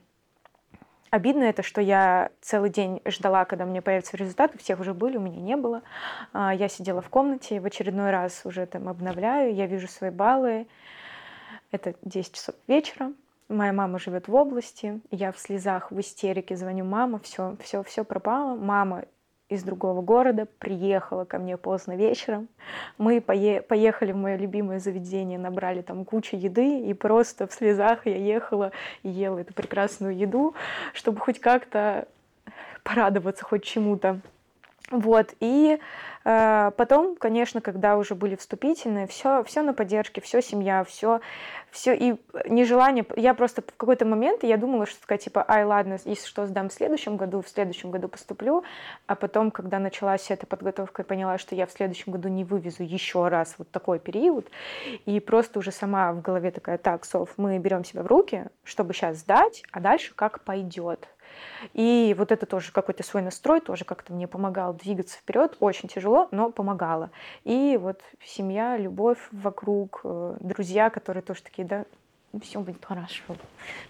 Обидно 1.10 1.44
это, 1.44 1.62
что 1.62 1.80
я 1.80 2.30
целый 2.40 2.70
день 2.70 3.00
ждала, 3.06 3.44
когда 3.44 3.64
мне 3.64 3.80
появятся 3.80 4.16
результаты. 4.16 4.58
Всех 4.58 4.80
уже 4.80 4.92
были, 4.92 5.16
у 5.16 5.20
меня 5.20 5.40
не 5.40 5.56
было. 5.56 5.82
А, 6.32 6.54
я 6.54 6.68
сидела 6.68 7.00
в 7.00 7.08
комнате, 7.08 7.60
в 7.60 7.66
очередной 7.66 8.10
раз 8.10 8.42
уже 8.44 8.66
там 8.66 8.88
обновляю, 8.88 9.54
я 9.54 9.66
вижу 9.66 9.88
свои 9.88 10.10
баллы. 10.10 10.66
Это 11.70 11.94
10 12.02 12.34
часов 12.34 12.54
вечера. 12.66 13.12
Моя 13.48 13.72
мама 13.72 14.00
живет 14.00 14.26
в 14.26 14.34
области, 14.34 15.00
я 15.12 15.30
в 15.30 15.38
слезах, 15.38 15.92
в 15.92 16.00
истерике 16.00 16.56
звоню 16.56 16.84
мама, 16.84 17.20
все, 17.20 17.56
все, 17.60 17.84
все 17.84 18.04
пропало. 18.04 18.56
Мама 18.56 19.04
из 19.48 19.62
другого 19.62 20.02
города, 20.02 20.46
приехала 20.58 21.24
ко 21.24 21.38
мне 21.38 21.56
поздно 21.56 21.96
вечером. 21.96 22.48
Мы 22.98 23.20
пое 23.20 23.62
поехали 23.62 24.12
в 24.12 24.16
мое 24.16 24.36
любимое 24.36 24.80
заведение, 24.80 25.38
набрали 25.38 25.82
там 25.82 26.04
кучу 26.04 26.36
еды, 26.36 26.80
и 26.80 26.94
просто 26.94 27.46
в 27.46 27.52
слезах 27.52 28.06
я 28.06 28.16
ехала 28.16 28.72
и 29.02 29.08
ела 29.08 29.38
эту 29.38 29.54
прекрасную 29.54 30.16
еду, 30.16 30.54
чтобы 30.92 31.20
хоть 31.20 31.38
как-то 31.38 32.08
порадоваться 32.82 33.44
хоть 33.44 33.64
чему-то. 33.64 34.20
Вот, 34.92 35.34
и 35.40 35.80
э, 36.24 36.70
потом, 36.76 37.16
конечно, 37.16 37.60
когда 37.60 37.96
уже 37.96 38.14
были 38.14 38.36
вступительные, 38.36 39.08
все, 39.08 39.42
все 39.42 39.62
на 39.62 39.74
поддержке, 39.74 40.20
все 40.20 40.40
семья, 40.40 40.84
все, 40.84 41.20
все, 41.72 41.92
и 41.92 42.14
нежелание, 42.48 43.04
я 43.16 43.34
просто 43.34 43.62
в 43.62 43.76
какой-то 43.76 44.04
момент, 44.04 44.44
я 44.44 44.56
думала, 44.56 44.86
что 44.86 45.00
такая, 45.00 45.18
типа, 45.18 45.44
ай, 45.48 45.64
ладно, 45.64 45.98
если 46.04 46.26
что, 46.26 46.46
сдам 46.46 46.68
в 46.68 46.72
следующем 46.72 47.16
году, 47.16 47.42
в 47.42 47.48
следующем 47.48 47.90
году 47.90 48.06
поступлю, 48.06 48.62
а 49.08 49.16
потом, 49.16 49.50
когда 49.50 49.80
началась 49.80 50.30
эта 50.30 50.46
подготовка, 50.46 51.02
я 51.02 51.04
поняла, 51.04 51.36
что 51.36 51.56
я 51.56 51.66
в 51.66 51.72
следующем 51.72 52.12
году 52.12 52.28
не 52.28 52.44
вывезу 52.44 52.84
еще 52.84 53.26
раз 53.26 53.56
вот 53.58 53.68
такой 53.72 53.98
период, 53.98 54.48
и 55.04 55.18
просто 55.18 55.58
уже 55.58 55.72
сама 55.72 56.12
в 56.12 56.22
голове 56.22 56.52
такая, 56.52 56.78
так, 56.78 57.04
Соф, 57.04 57.34
мы 57.38 57.58
берем 57.58 57.84
себя 57.84 58.04
в 58.04 58.06
руки, 58.06 58.44
чтобы 58.62 58.94
сейчас 58.94 59.16
сдать, 59.16 59.64
а 59.72 59.80
дальше 59.80 60.12
как 60.14 60.44
пойдет. 60.44 61.08
И 61.74 62.14
вот 62.16 62.32
это 62.32 62.46
тоже 62.46 62.72
какой-то 62.72 63.02
свой 63.02 63.22
настрой, 63.22 63.60
тоже 63.60 63.84
как-то 63.84 64.12
мне 64.12 64.26
помогал 64.26 64.74
двигаться 64.74 65.18
вперед. 65.18 65.56
Очень 65.60 65.88
тяжело, 65.88 66.28
но 66.30 66.50
помогало. 66.50 67.10
И 67.44 67.78
вот 67.80 68.00
семья, 68.24 68.76
любовь 68.76 69.18
вокруг, 69.32 70.00
э, 70.04 70.36
друзья, 70.40 70.90
которые 70.90 71.22
тоже 71.22 71.42
такие, 71.42 71.66
да, 71.66 71.84
все 72.40 72.60
будет 72.60 72.84
хорошо, 72.84 73.36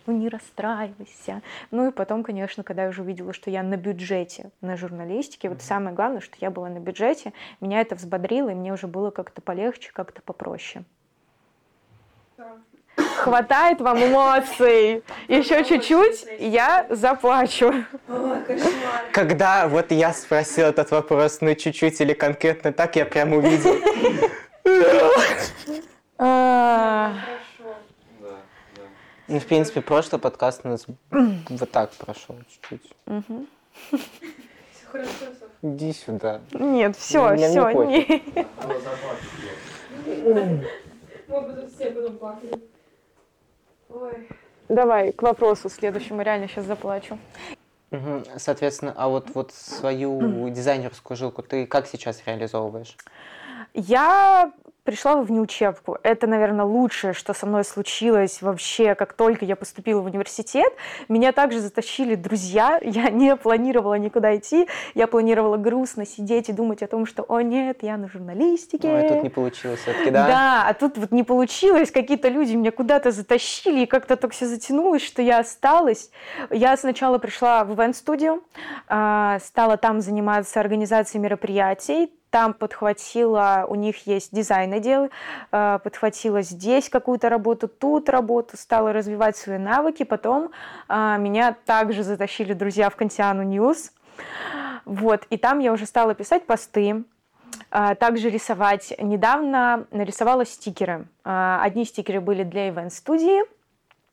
ну 0.07 0.13
не 0.13 0.29
расстраивайся. 0.29 1.43
Ну 1.71 1.89
и 1.89 1.93
потом, 1.93 2.23
конечно, 2.23 2.63
когда 2.63 2.85
я 2.85 2.89
уже 2.89 3.03
увидела, 3.03 3.33
что 3.33 3.51
я 3.51 3.63
на 3.63 3.77
бюджете, 3.77 4.51
на 4.61 4.77
журналистике, 4.77 5.49
вот 5.49 5.63
самое 5.63 5.95
главное, 5.95 6.21
что 6.21 6.37
я 6.41 6.51
была 6.51 6.69
на 6.69 6.79
бюджете, 6.79 7.33
меня 7.61 7.81
это 7.81 7.95
взбодрило, 7.95 8.51
и 8.51 8.55
мне 8.55 8.73
уже 8.73 8.87
было 8.87 9.11
как-то 9.11 9.41
полегче, 9.41 9.91
как-то 9.93 10.23
попроще. 10.23 10.85
Хватает 13.17 13.81
вам 13.81 13.99
эмоций. 13.99 15.03
Еще 15.29 15.65
чуть-чуть, 15.65 16.27
я 16.39 16.87
заплачу. 16.91 17.73
Когда 19.13 19.69
вот 19.69 19.91
я 19.91 20.13
спросил 20.13 20.67
этот 20.67 20.91
вопрос, 20.91 21.41
ну 21.41 21.55
чуть-чуть 21.55 22.01
или 22.01 22.13
конкретно 22.13 22.73
так, 22.73 22.97
я 22.97 23.07
прям 23.07 23.33
увидел. 23.33 23.75
А, 26.19 27.13
Ну, 29.29 29.41
в 29.41 29.47
принципе, 29.47 29.81
прошлый 29.81 30.21
подкаст 30.21 30.61
у 30.65 30.69
нас 30.69 30.87
вот 31.11 31.71
так 31.71 31.91
прошел 31.93 32.37
чуть-чуть. 32.49 32.93
Иди 35.63 35.93
сюда. 35.93 36.41
Нет, 36.53 36.97
все, 36.97 37.31
Мне 37.31 37.49
не 37.49 37.51
все. 37.51 37.65
бы 41.41 41.53
тут 41.53 41.73
все 41.75 41.91
потом 41.91 42.19
плакали. 43.89 44.27
Давай 44.69 45.13
к 45.13 45.23
вопросу 45.23 45.69
следующему, 45.69 46.23
реально 46.23 46.49
сейчас 46.49 46.65
заплачу. 46.65 47.19
Мгм. 47.91 48.25
Соответственно, 48.37 48.93
а 48.97 49.09
вот, 49.09 49.31
вот 49.35 49.53
свою 49.53 50.49
дизайнерскую 50.51 51.17
жилку 51.17 51.43
ты 51.43 51.67
как 51.67 51.87
сейчас 51.87 52.23
реализовываешь? 52.27 52.97
Я 53.75 54.53
пришла 54.87 55.17
в 55.17 55.27
внеучебку. 55.27 55.99
Это, 56.03 56.27
наверное, 56.27 56.65
лучшее, 56.65 57.13
что 57.13 57.35
со 57.35 57.45
мной 57.45 57.65
случилось 57.65 58.41
вообще, 58.41 58.95
как 58.95 59.13
только 59.13 59.45
я 59.45 59.57
поступила 59.57 60.01
в 60.01 60.07
университет. 60.07 60.73
Меня 61.09 61.33
также 61.33 61.61
затащили 61.61 62.15
друзья. 62.15 62.81
Я 62.83 63.11
не 63.11 63.37
планировала 63.37 63.95
никуда 63.95 64.35
идти. 64.37 64.69
Я 64.95 65.07
планировала 65.07 65.57
грустно 65.57 66.07
сидеть 66.07 66.49
и 66.49 66.53
думать 66.53 66.83
о 66.83 66.87
том, 66.87 67.05
что, 67.05 67.25
о 67.29 67.43
нет, 67.43 67.83
я 67.83 67.97
на 67.97 68.09
журналистике. 68.09 68.89
Ой, 68.89 69.09
тут 69.09 69.23
не 69.25 69.31
получилось 69.31 69.81
все-таки, 69.81 70.11
да? 70.11 70.27
Да, 70.27 70.69
а 70.69 70.75
тут 70.75 70.97
вот 70.97 71.11
не 71.11 71.25
получилось, 71.25 71.91
какие-то 71.91 72.29
люди 72.29 72.55
меня 72.55 72.71
куда-то 72.71 73.11
затащили, 73.11 73.81
и 73.81 73.87
как-то 73.87 74.17
так 74.17 74.33
все 74.33 74.47
затянулось, 74.47 75.03
что 75.03 75.21
я 75.21 75.41
осталась. 75.41 76.11
Я 76.51 76.77
сначала 76.77 77.19
пришла 77.19 77.65
в 77.65 77.75
ивент-студию, 77.75 78.43
а, 78.89 79.39
стала 79.41 79.77
там 79.77 80.01
заниматься 80.01 80.61
организацией 80.61 81.23
мероприятий, 81.23 82.13
там 82.31 82.55
подхватила, 82.55 83.65
у 83.69 83.75
них 83.75 84.07
есть 84.07 84.35
дизайн-отдел, 84.35 85.11
а, 85.53 85.79
подхватила 85.79 86.43
здесь 86.43 86.89
какую-то 86.89 87.29
работу, 87.29 87.69
тут 87.69 88.09
работу, 88.09 88.57
стала 88.57 88.93
развивать 88.93 89.37
свои 89.37 89.59
навыки. 89.59 90.03
Потом 90.03 90.51
а, 90.89 91.17
меня 91.17 91.57
также 91.65 92.03
затащили 92.03 92.53
друзья 92.53 92.91
в 92.91 92.97
Кантиану 92.97 93.43
News. 93.43 93.93
Вот, 94.85 95.27
и 95.31 95.37
там 95.37 95.59
я 95.59 95.73
уже 95.73 95.87
стала 95.87 96.15
писать 96.15 96.47
посты, 96.47 97.05
а, 97.71 97.95
также 97.95 98.31
рисовать. 98.31 98.95
Недавно 98.99 99.87
нарисовала 99.91 100.45
стикеры. 100.45 101.07
Одни 101.25 101.85
стикеры 101.85 102.21
были 102.21 102.45
для 102.45 102.69
ивент-студии, 102.69 103.43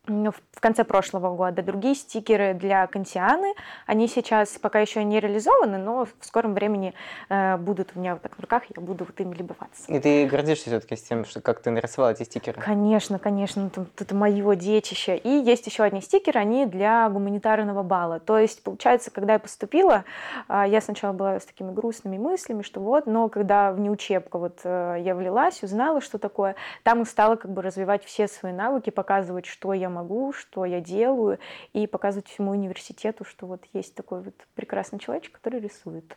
в 0.06 0.60
конце 0.60 0.84
прошлого 0.84 1.34
года. 1.34 1.62
Другие 1.62 1.96
стикеры 1.96 2.54
для 2.54 2.86
Кантианы. 2.88 3.54
Они 3.86 4.10
сейчас 4.10 4.50
пока 4.60 4.80
еще 4.80 5.02
не 5.04 5.22
реализованы, 5.22 5.78
но 5.78 6.06
в 6.06 6.26
скором 6.26 6.54
времени 6.54 6.94
э, 7.30 7.56
будут 7.56 7.92
у 7.96 8.00
меня 8.00 8.14
вот 8.14 8.22
так 8.22 8.36
в 8.36 8.40
руках, 8.42 8.64
я 8.76 8.82
буду 8.82 9.06
вот 9.06 9.18
ими 9.22 9.34
любоваться. 9.34 9.84
И 9.88 10.00
ты 10.00 10.26
гордишься 10.26 10.66
все-таки 10.66 10.98
с 10.98 11.04
тем, 11.04 11.24
что 11.24 11.40
как 11.40 11.62
ты 11.62 11.72
нарисовала 11.72 12.12
эти 12.12 12.24
стикеры? 12.24 12.62
Конечно, 12.62 13.18
конечно, 13.18 13.68
это, 13.68 13.86
это 13.98 14.14
мое 14.14 14.56
детище. 14.56 15.16
И 15.16 15.30
есть 15.30 15.68
еще 15.68 15.84
одни 15.84 16.02
стикеры, 16.02 16.38
они 16.38 16.66
для 16.66 17.08
гуманитарного 17.10 17.84
балла. 17.84 18.20
То 18.20 18.38
есть, 18.38 18.62
получается, 18.62 19.10
когда 19.10 19.34
я 19.34 19.40
поступила, 19.40 20.04
а, 20.50 20.68
я 20.68 20.82
сначала 20.82 21.14
была 21.14 21.40
с 21.40 21.46
такими 21.46 21.72
грустными 21.72 22.18
мыслями, 22.18 22.62
что 22.62 22.82
вот, 22.82 23.06
но 23.06 23.30
когда 23.30 23.72
в 23.72 23.80
неучебку 23.80 24.38
вот 24.38 24.60
э, 24.66 24.98
я 25.00 25.16
влилась, 25.16 25.64
узнала, 25.64 26.02
что 26.02 26.18
такое, 26.18 26.56
там 26.84 27.04
и 27.04 27.06
стала 27.06 27.38
как 27.38 27.52
бы 27.52 27.62
развивать 27.62 28.04
все 28.04 28.28
свои 28.28 28.52
навыки, 28.52 28.90
показывать, 28.90 29.46
что 29.46 29.72
я 29.72 29.93
могу, 29.94 30.34
что 30.34 30.66
я 30.66 30.82
делаю, 30.82 31.40
и 31.74 31.88
показывать 31.88 32.28
всему 32.28 32.52
университету, 32.52 33.24
что 33.26 33.48
вот 33.48 33.64
есть 33.74 33.96
такой 33.96 34.22
вот 34.22 34.36
прекрасный 34.56 35.00
человечек, 35.00 35.34
который 35.34 35.60
рисует. 35.60 36.16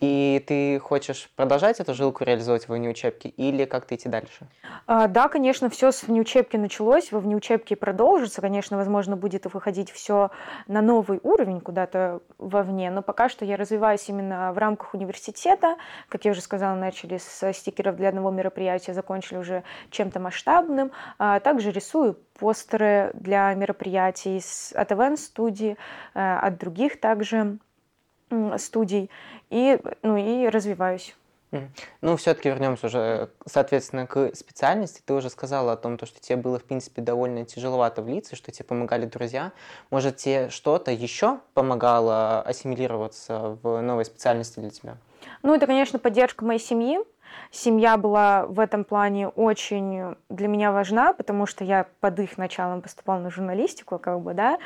И 0.00 0.44
ты 0.46 0.80
хочешь 0.80 1.30
продолжать 1.36 1.80
эту 1.80 1.94
жилку 1.94 2.24
реализовывать 2.24 2.66
в 2.68 2.72
внеучебке 2.72 3.28
или 3.28 3.64
как-то 3.64 3.94
идти 3.94 4.08
дальше? 4.08 4.48
А, 4.86 5.06
Да, 5.06 5.28
конечно, 5.28 5.70
все 5.70 5.92
с 5.92 6.02
внеучебки 6.02 6.56
началось, 6.56 7.12
во 7.12 7.20
внеучебке 7.20 7.76
продолжится, 7.76 8.40
конечно, 8.40 8.76
возможно, 8.76 9.16
будет 9.16 9.46
выходить 9.52 9.90
все 9.90 10.30
на 10.66 10.82
новый 10.82 11.20
уровень 11.22 11.60
куда-то 11.60 12.20
вовне, 12.38 12.90
но 12.90 13.02
пока 13.02 13.28
что 13.28 13.44
я 13.44 13.56
развиваюсь 13.56 14.08
именно 14.08 14.52
в 14.52 14.58
рамках 14.58 14.94
университета, 14.94 15.76
как 16.08 16.24
я 16.24 16.32
уже 16.32 16.40
сказала, 16.40 16.74
начали 16.74 17.18
с 17.18 17.52
стикеров 17.52 17.96
для 17.96 18.08
одного 18.08 18.30
мероприятия, 18.30 18.94
закончили 18.94 19.38
уже 19.38 19.62
чем-то 19.90 20.20
масштабным, 20.20 20.90
А 21.18 21.40
также 21.40 21.70
рисую 21.70 22.18
постеры 22.38 23.10
для 23.14 23.54
мероприятий 23.54 24.42
от 24.74 24.92
event-студий, 24.92 25.76
э, 26.14 26.36
от 26.38 26.58
других 26.58 27.00
также 27.00 27.58
студий, 28.56 29.10
и, 29.50 29.78
ну, 30.02 30.16
и 30.16 30.48
развиваюсь. 30.48 31.14
Ну, 32.00 32.16
все-таки 32.16 32.48
вернемся 32.48 32.86
уже, 32.86 33.28
соответственно, 33.46 34.06
к 34.06 34.34
специальности. 34.34 35.02
Ты 35.04 35.12
уже 35.12 35.28
сказала 35.28 35.72
о 35.72 35.76
том, 35.76 35.98
то, 35.98 36.06
что 36.06 36.18
тебе 36.18 36.36
было, 36.36 36.58
в 36.58 36.64
принципе, 36.64 37.02
довольно 37.02 37.44
тяжеловато 37.44 38.00
влиться, 38.00 38.36
что 38.36 38.50
тебе 38.50 38.64
помогали 38.64 39.04
друзья. 39.04 39.52
Может, 39.90 40.16
тебе 40.16 40.48
что-то 40.48 40.90
еще 40.90 41.40
помогало 41.52 42.40
ассимилироваться 42.40 43.58
в 43.62 43.82
новой 43.82 44.06
специальности 44.06 44.60
для 44.60 44.70
тебя? 44.70 44.96
Ну, 45.42 45.54
это, 45.54 45.66
конечно, 45.66 45.98
поддержка 45.98 46.44
моей 46.44 46.58
семьи. 46.58 46.98
Семья 47.50 47.96
была 47.96 48.46
в 48.46 48.60
этом 48.60 48.84
плане 48.84 49.28
очень 49.28 50.16
для 50.28 50.48
меня 50.48 50.72
важна, 50.72 51.12
потому 51.12 51.46
что 51.46 51.64
я 51.64 51.86
под 52.00 52.18
их 52.20 52.38
началом 52.38 52.82
поступала 52.82 53.20
на 53.20 53.30
журналистику, 53.30 53.98
как 53.98 54.20
бы, 54.20 54.34
да, 54.34 54.58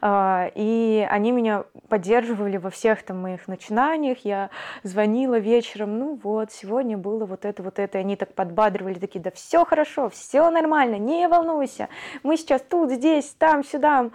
А, 0.00 0.50
и 0.54 1.06
они 1.10 1.32
меня 1.32 1.64
поддерживали 1.88 2.56
во 2.56 2.70
всех 2.70 3.02
там 3.02 3.20
моих 3.20 3.48
начинаниях. 3.48 4.18
Я 4.24 4.50
звонила 4.82 5.38
вечером, 5.38 5.98
ну 5.98 6.20
вот, 6.22 6.52
сегодня 6.52 6.98
было 6.98 7.24
вот 7.24 7.44
это, 7.44 7.62
вот 7.62 7.78
это, 7.78 7.98
и 7.98 8.00
они 8.00 8.16
так 8.16 8.34
подбадривали, 8.34 8.94
такие, 8.94 9.20
да 9.20 9.30
все 9.30 9.64
хорошо, 9.64 10.10
все 10.10 10.50
нормально, 10.50 10.96
не 10.96 11.28
волнуйся, 11.28 11.88
мы 12.22 12.36
сейчас 12.36 12.62
тут, 12.62 12.90
здесь, 12.90 13.34
там, 13.38 13.64
сюда, 13.64 14.10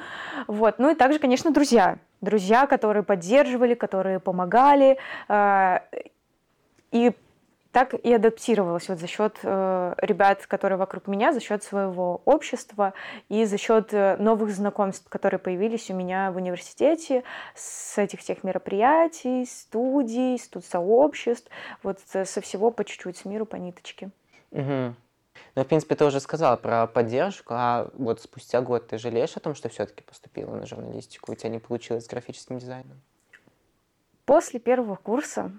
вот. 0.48 0.76
Ну 0.78 0.92
и 0.92 0.96
также, 0.96 1.20
конечно, 1.20 1.52
друзья, 1.52 1.98
друзья, 2.22 2.68
которые 2.68 3.04
поддерживали, 3.04 3.74
которые 3.74 4.20
помогали, 4.20 4.98
а, 5.28 5.82
и 6.92 7.14
так 7.72 7.94
и 7.94 8.14
адаптировалась 8.14 8.90
вот 8.90 9.00
за 9.00 9.08
счет 9.08 9.40
э, 9.44 9.94
ребят, 9.98 10.46
которые 10.46 10.78
вокруг 10.78 11.08
меня, 11.08 11.32
за 11.32 11.40
счет 11.40 11.64
своего 11.64 12.22
общества 12.26 12.94
и 13.30 13.46
за 13.46 13.58
счет 13.58 13.94
э, 13.94 14.18
новых 14.18 14.52
знакомств, 14.52 15.08
которые 15.10 15.40
появились 15.40 15.90
у 15.90 15.94
меня 15.94 16.32
в 16.32 16.36
университете, 16.36 17.24
с 17.56 17.98
этих 17.98 18.20
всех 18.20 18.44
мероприятий, 18.44 19.46
студий, 19.46 20.38
студсообществ, 20.38 21.50
вот 21.82 22.00
э, 22.14 22.26
со 22.26 22.42
всего 22.42 22.72
по 22.72 22.84
чуть-чуть, 22.84 23.18
с 23.18 23.26
миру 23.26 23.46
по 23.46 23.56
ниточке. 23.56 24.10
Мгм. 24.52 24.96
Ну, 25.56 25.64
в 25.64 25.68
принципе, 25.68 25.96
ты 25.96 26.06
уже 26.06 26.20
сказала 26.20 26.58
про 26.58 26.88
поддержку, 26.88 27.54
а 27.56 27.90
вот 27.94 28.22
спустя 28.22 28.62
год 28.62 28.88
ты 28.88 28.98
жалеешь 28.98 29.36
о 29.38 29.40
том, 29.40 29.56
что 29.56 29.70
все-таки 29.70 30.04
поступила 30.04 30.56
на 30.56 30.66
журналистику, 30.66 31.32
у 31.32 31.36
тебя 31.36 31.50
не 31.50 31.60
получилось 31.60 32.06
с 32.06 32.10
графическим 32.10 32.60
дизайном? 32.60 33.02
После 34.26 34.60
первого 34.60 34.96
курса 34.96 35.52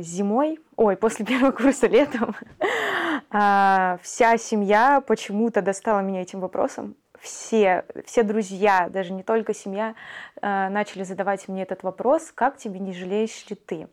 зимой, 0.00 0.60
ой, 0.76 0.96
после 0.96 1.24
первого 1.26 1.50
курса 1.50 1.86
летом, 1.86 2.36
а, 3.30 3.98
вся 4.02 4.36
семья 4.38 5.00
почему-то 5.00 5.62
достала 5.62 6.00
меня 6.00 6.22
этим 6.22 6.40
вопросом. 6.40 6.94
все, 7.20 7.84
все 8.04 8.22
друзья, 8.22 8.88
даже 8.88 9.12
не 9.12 9.22
только 9.22 9.52
семья, 9.54 9.94
э, 10.40 10.68
начали 10.68 11.02
задавать 11.02 11.48
мне 11.48 11.62
этот 11.62 11.82
вопрос, 11.82 12.30
как 12.32 12.56
тебе 12.58 12.78
не 12.78 12.92
жалеешь 12.92 13.44
ли 13.50 13.56
ты? 13.56 13.88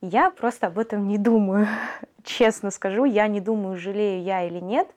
Я 0.00 0.30
просто 0.30 0.68
об 0.68 0.78
этом 0.78 1.06
не 1.08 1.18
думаю. 1.18 1.66
Честно 2.24 2.70
скажу, 2.70 3.04
я 3.04 3.28
не 3.28 3.40
думаю, 3.40 3.76
жалею 3.76 4.22
я 4.22 4.46
или 4.46 4.58
нет. 4.58 4.88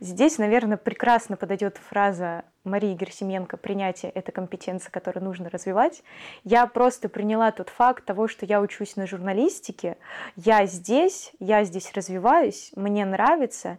Здесь, 0.00 0.38
наверное, 0.38 0.78
прекрасно 0.78 1.36
подойдет 1.36 1.76
фраза 1.76 2.44
Марии 2.64 2.94
Герсименко 2.94 3.56
«Принятие– 3.56 4.10
это 4.14 4.30
компетенция, 4.30 4.90
которую 4.90 5.24
нужно 5.24 5.50
развивать». 5.50 6.02
Я 6.44 6.66
просто 6.66 7.08
приняла 7.08 7.50
тот 7.50 7.68
факт 7.68 8.04
того, 8.04 8.28
что 8.28 8.46
я 8.46 8.60
учусь 8.60 8.96
на 8.96 9.06
журналистике, 9.06 9.96
я 10.36 10.64
здесь, 10.66 11.32
я 11.40 11.64
здесь 11.64 11.92
развиваюсь, 11.92 12.70
мне 12.76 13.04
нравится. 13.04 13.78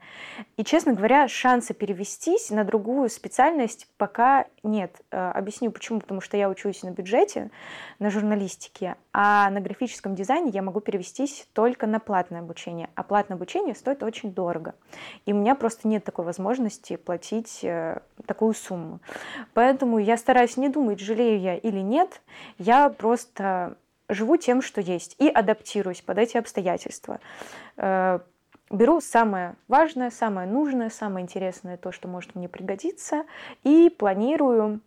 И, 0.57 0.63
честно 0.63 0.93
говоря, 0.93 1.27
шанса 1.27 1.73
перевестись 1.73 2.49
на 2.49 2.63
другую 2.63 3.09
специальность 3.09 3.87
пока 3.97 4.45
нет. 4.63 5.01
Э, 5.11 5.31
объясню 5.31 5.71
почему. 5.71 5.99
Потому 5.99 6.19
что 6.19 6.35
я 6.35 6.49
учусь 6.49 6.83
на 6.83 6.91
бюджете, 6.91 7.49
на 7.99 8.09
журналистике, 8.09 8.95
а 9.13 9.49
на 9.49 9.61
графическом 9.61 10.15
дизайне 10.15 10.51
я 10.51 10.61
могу 10.61 10.81
перевестись 10.81 11.47
только 11.53 11.87
на 11.87 11.99
платное 11.99 12.41
обучение. 12.41 12.82
А 12.95 13.03
платное 13.03 13.37
обучение 13.37 13.75
стоит 13.75 14.03
очень 14.03 14.33
дорого. 14.33 14.75
И 15.25 15.33
у 15.33 15.35
меня 15.35 15.55
просто 15.55 15.87
нет 15.87 16.03
такой 16.03 16.25
возможности 16.25 16.95
платить 16.95 17.63
э, 17.63 17.99
такую 18.25 18.53
сумму 18.53 18.73
сумму. 18.73 18.99
Поэтому 19.53 19.99
я 19.99 20.17
стараюсь 20.17 20.57
не 20.57 20.69
думать, 20.69 20.99
жалею 20.99 21.39
я 21.39 21.55
или 21.55 21.79
нет. 21.79 22.21
Я 22.57 22.89
просто 22.89 23.77
живу 24.09 24.37
тем, 24.37 24.61
что 24.61 24.81
есть, 24.81 25.15
и 25.19 25.27
адаптируюсь 25.27 26.01
под 26.01 26.17
эти 26.17 26.37
обстоятельства. 26.37 27.19
Э, 27.77 28.19
беру 28.69 29.01
самое 29.01 29.55
важное, 29.67 30.11
самое 30.11 30.47
нужное, 30.47 30.89
самое 30.89 31.23
интересное, 31.23 31.77
то, 31.77 31.91
что 31.91 32.07
может 32.07 32.35
мне 32.35 32.49
пригодиться, 32.49 33.25
и 33.63 33.89
планирую 33.89 34.81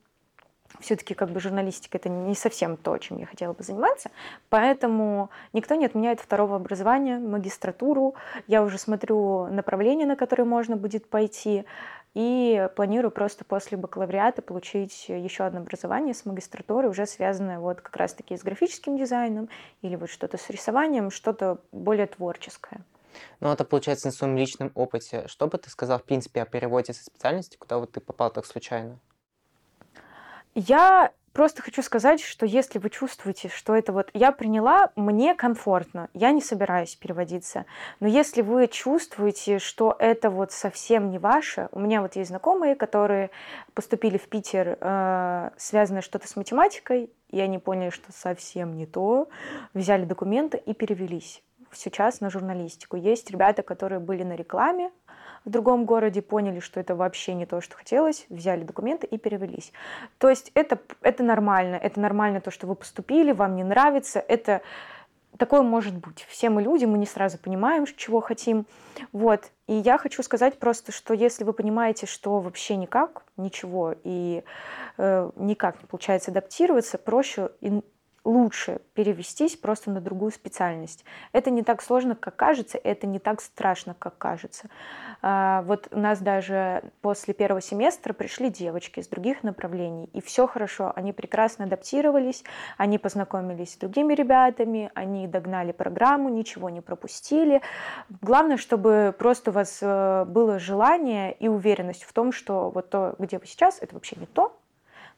все-таки 0.80 1.14
как 1.14 1.30
бы 1.30 1.40
журналистика 1.40 1.98
это 1.98 2.08
не 2.08 2.34
совсем 2.34 2.76
то, 2.76 2.96
чем 2.98 3.18
я 3.18 3.26
хотела 3.26 3.52
бы 3.52 3.62
заниматься, 3.62 4.10
поэтому 4.48 5.30
никто 5.52 5.74
не 5.74 5.86
отменяет 5.86 6.20
второго 6.20 6.56
образования, 6.56 7.18
магистратуру. 7.18 8.14
Я 8.46 8.62
уже 8.62 8.78
смотрю 8.78 9.46
направление, 9.46 10.06
на 10.06 10.16
которое 10.16 10.44
можно 10.44 10.76
будет 10.76 11.08
пойти, 11.08 11.64
и 12.14 12.70
планирую 12.76 13.10
просто 13.10 13.44
после 13.44 13.76
бакалавриата 13.76 14.40
получить 14.40 15.10
еще 15.10 15.44
одно 15.44 15.60
образование 15.60 16.14
с 16.14 16.24
магистратурой, 16.24 16.88
уже 16.88 17.04
связанное 17.04 17.58
вот 17.58 17.82
как 17.82 17.94
раз-таки 17.96 18.38
с 18.38 18.42
графическим 18.42 18.96
дизайном 18.96 19.50
или 19.82 19.96
вот 19.96 20.08
что-то 20.08 20.38
с 20.38 20.48
рисованием, 20.48 21.10
что-то 21.10 21.58
более 21.72 22.06
творческое. 22.06 22.80
Ну, 23.40 23.52
это 23.52 23.64
получается 23.64 24.06
на 24.06 24.12
своем 24.12 24.36
личном 24.36 24.72
опыте. 24.74 25.24
Что 25.26 25.46
бы 25.46 25.58
ты 25.58 25.68
сказал, 25.68 25.98
в 25.98 26.04
принципе, 26.04 26.40
о 26.40 26.46
переводе 26.46 26.94
со 26.94 27.04
специальности, 27.04 27.58
куда 27.58 27.78
вот 27.78 27.92
ты 27.92 28.00
попал 28.00 28.30
так 28.30 28.46
случайно? 28.46 28.98
Я 30.58 31.12
просто 31.34 31.60
хочу 31.60 31.82
сказать, 31.82 32.22
что 32.22 32.46
если 32.46 32.78
вы 32.78 32.88
чувствуете, 32.88 33.50
что 33.50 33.74
это 33.76 33.92
вот 33.92 34.08
я 34.14 34.32
приняла, 34.32 34.90
мне 34.96 35.34
комфортно, 35.34 36.08
я 36.14 36.32
не 36.32 36.40
собираюсь 36.40 36.96
переводиться. 36.96 37.66
Но 38.00 38.08
если 38.08 38.40
вы 38.40 38.66
чувствуете, 38.66 39.58
что 39.58 39.94
это 39.98 40.30
вот 40.30 40.52
совсем 40.52 41.10
не 41.10 41.18
ваше, 41.18 41.68
у 41.72 41.78
меня 41.78 42.00
вот 42.00 42.16
есть 42.16 42.30
знакомые, 42.30 42.74
которые 42.74 43.28
поступили 43.74 44.16
в 44.16 44.30
Питер, 44.30 44.78
э, 44.80 45.50
связано 45.58 46.00
что-то 46.00 46.26
с 46.26 46.36
математикой, 46.36 47.10
и 47.28 47.38
они 47.38 47.58
поняли, 47.58 47.90
что 47.90 48.10
совсем 48.12 48.78
не 48.78 48.86
то, 48.86 49.28
взяли 49.74 50.06
документы 50.06 50.56
и 50.56 50.72
перевелись 50.72 51.42
сейчас 51.70 52.20
на 52.20 52.30
журналистику. 52.30 52.96
Есть 52.96 53.30
ребята, 53.30 53.62
которые 53.62 53.98
были 53.98 54.22
на 54.22 54.36
рекламе, 54.36 54.90
в 55.46 55.50
другом 55.50 55.86
городе, 55.86 56.20
поняли, 56.20 56.60
что 56.60 56.80
это 56.80 56.94
вообще 56.94 57.32
не 57.32 57.46
то, 57.46 57.62
что 57.62 57.76
хотелось, 57.76 58.26
взяли 58.28 58.64
документы 58.64 59.06
и 59.06 59.16
перевелись. 59.16 59.72
То 60.18 60.28
есть 60.28 60.50
это, 60.54 60.78
это 61.00 61.22
нормально, 61.22 61.76
это 61.76 62.00
нормально 62.00 62.40
то, 62.42 62.50
что 62.50 62.66
вы 62.66 62.74
поступили, 62.74 63.32
вам 63.32 63.54
не 63.54 63.64
нравится, 63.64 64.18
это 64.18 64.60
такое 65.38 65.62
может 65.62 65.94
быть. 65.94 66.26
Все 66.28 66.50
мы 66.50 66.62
люди, 66.62 66.84
мы 66.84 66.98
не 66.98 67.06
сразу 67.06 67.38
понимаем, 67.38 67.86
чего 67.86 68.20
хотим. 68.20 68.66
Вот. 69.12 69.50
И 69.68 69.74
я 69.74 69.98
хочу 69.98 70.22
сказать 70.22 70.58
просто, 70.58 70.92
что 70.92 71.14
если 71.14 71.44
вы 71.44 71.52
понимаете, 71.52 72.06
что 72.06 72.40
вообще 72.40 72.76
никак, 72.76 73.22
ничего, 73.36 73.94
и 74.02 74.42
э, 74.98 75.30
никак 75.36 75.80
не 75.80 75.86
получается 75.86 76.32
адаптироваться, 76.32 76.98
проще 76.98 77.50
лучше 78.26 78.80
перевестись 78.94 79.56
просто 79.56 79.90
на 79.90 80.00
другую 80.00 80.32
специальность. 80.32 81.04
Это 81.32 81.50
не 81.50 81.62
так 81.62 81.80
сложно, 81.80 82.16
как 82.16 82.34
кажется, 82.34 82.76
это 82.82 83.06
не 83.06 83.20
так 83.20 83.40
страшно, 83.40 83.94
как 83.96 84.18
кажется. 84.18 84.68
А, 85.22 85.62
вот 85.62 85.88
у 85.92 85.98
нас 85.98 86.18
даже 86.18 86.82
после 87.02 87.34
первого 87.34 87.60
семестра 87.60 88.12
пришли 88.12 88.50
девочки 88.50 88.98
из 88.98 89.06
других 89.06 89.44
направлений, 89.44 90.10
и 90.12 90.20
все 90.20 90.48
хорошо, 90.48 90.92
они 90.96 91.12
прекрасно 91.12 91.66
адаптировались, 91.66 92.42
они 92.76 92.98
познакомились 92.98 93.74
с 93.74 93.76
другими 93.76 94.12
ребятами, 94.12 94.90
они 94.94 95.28
догнали 95.28 95.70
программу, 95.70 96.28
ничего 96.28 96.68
не 96.68 96.80
пропустили. 96.80 97.62
Главное, 98.20 98.56
чтобы 98.56 99.14
просто 99.16 99.50
у 99.52 99.54
вас 99.54 99.78
э, 99.80 100.24
было 100.26 100.58
желание 100.58 101.32
и 101.32 101.46
уверенность 101.46 102.02
в 102.02 102.12
том, 102.12 102.32
что 102.32 102.70
вот 102.70 102.90
то, 102.90 103.14
где 103.20 103.38
вы 103.38 103.46
сейчас, 103.46 103.78
это 103.80 103.94
вообще 103.94 104.16
не 104.16 104.26
то, 104.26 104.58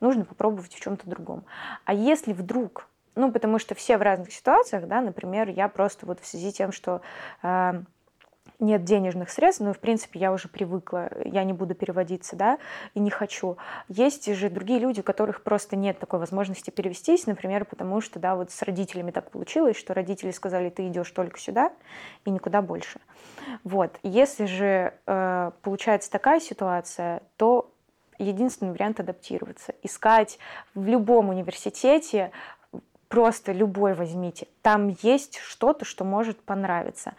нужно 0.00 0.26
попробовать 0.26 0.74
в 0.74 0.80
чем-то 0.80 1.08
другом. 1.08 1.44
А 1.84 1.94
если 1.94 2.34
вдруг 2.34 2.87
ну, 3.18 3.32
потому 3.32 3.58
что 3.58 3.74
все 3.74 3.98
в 3.98 4.02
разных 4.02 4.32
ситуациях, 4.32 4.86
да, 4.86 5.00
например, 5.00 5.48
я 5.48 5.68
просто 5.68 6.06
вот 6.06 6.20
в 6.20 6.26
связи 6.26 6.50
с 6.50 6.54
тем, 6.54 6.70
что 6.70 7.00
э, 7.42 7.82
нет 8.60 8.84
денежных 8.84 9.30
средств, 9.30 9.60
но, 9.60 9.72
в 9.72 9.80
принципе, 9.80 10.20
я 10.20 10.32
уже 10.32 10.46
привыкла, 10.46 11.10
я 11.24 11.42
не 11.42 11.52
буду 11.52 11.74
переводиться, 11.74 12.36
да, 12.36 12.58
и 12.94 13.00
не 13.00 13.10
хочу. 13.10 13.56
Есть 13.88 14.32
же 14.32 14.50
другие 14.50 14.78
люди, 14.78 15.00
у 15.00 15.02
которых 15.02 15.42
просто 15.42 15.74
нет 15.74 15.98
такой 15.98 16.20
возможности 16.20 16.70
перевестись, 16.70 17.26
например, 17.26 17.64
потому 17.64 18.00
что, 18.00 18.20
да, 18.20 18.36
вот 18.36 18.52
с 18.52 18.62
родителями 18.62 19.10
так 19.10 19.32
получилось, 19.32 19.76
что 19.76 19.94
родители 19.94 20.30
сказали, 20.30 20.70
ты 20.70 20.86
идешь 20.86 21.10
только 21.10 21.40
сюда 21.40 21.72
и 22.24 22.30
никуда 22.30 22.62
больше. 22.62 23.00
Вот. 23.64 23.98
Если 24.04 24.46
же 24.46 24.94
э, 25.06 25.50
получается 25.62 26.10
такая 26.10 26.38
ситуация, 26.38 27.22
то 27.36 27.72
единственный 28.18 28.72
вариант 28.72 29.00
адаптироваться, 29.00 29.74
искать 29.82 30.38
в 30.74 30.86
любом 30.86 31.28
университете 31.28 32.32
просто 33.08 33.52
любой 33.52 33.94
возьмите. 33.94 34.46
Там 34.62 34.94
есть 35.02 35.38
что-то, 35.38 35.84
что 35.84 36.04
может 36.04 36.40
понравиться. 36.40 37.14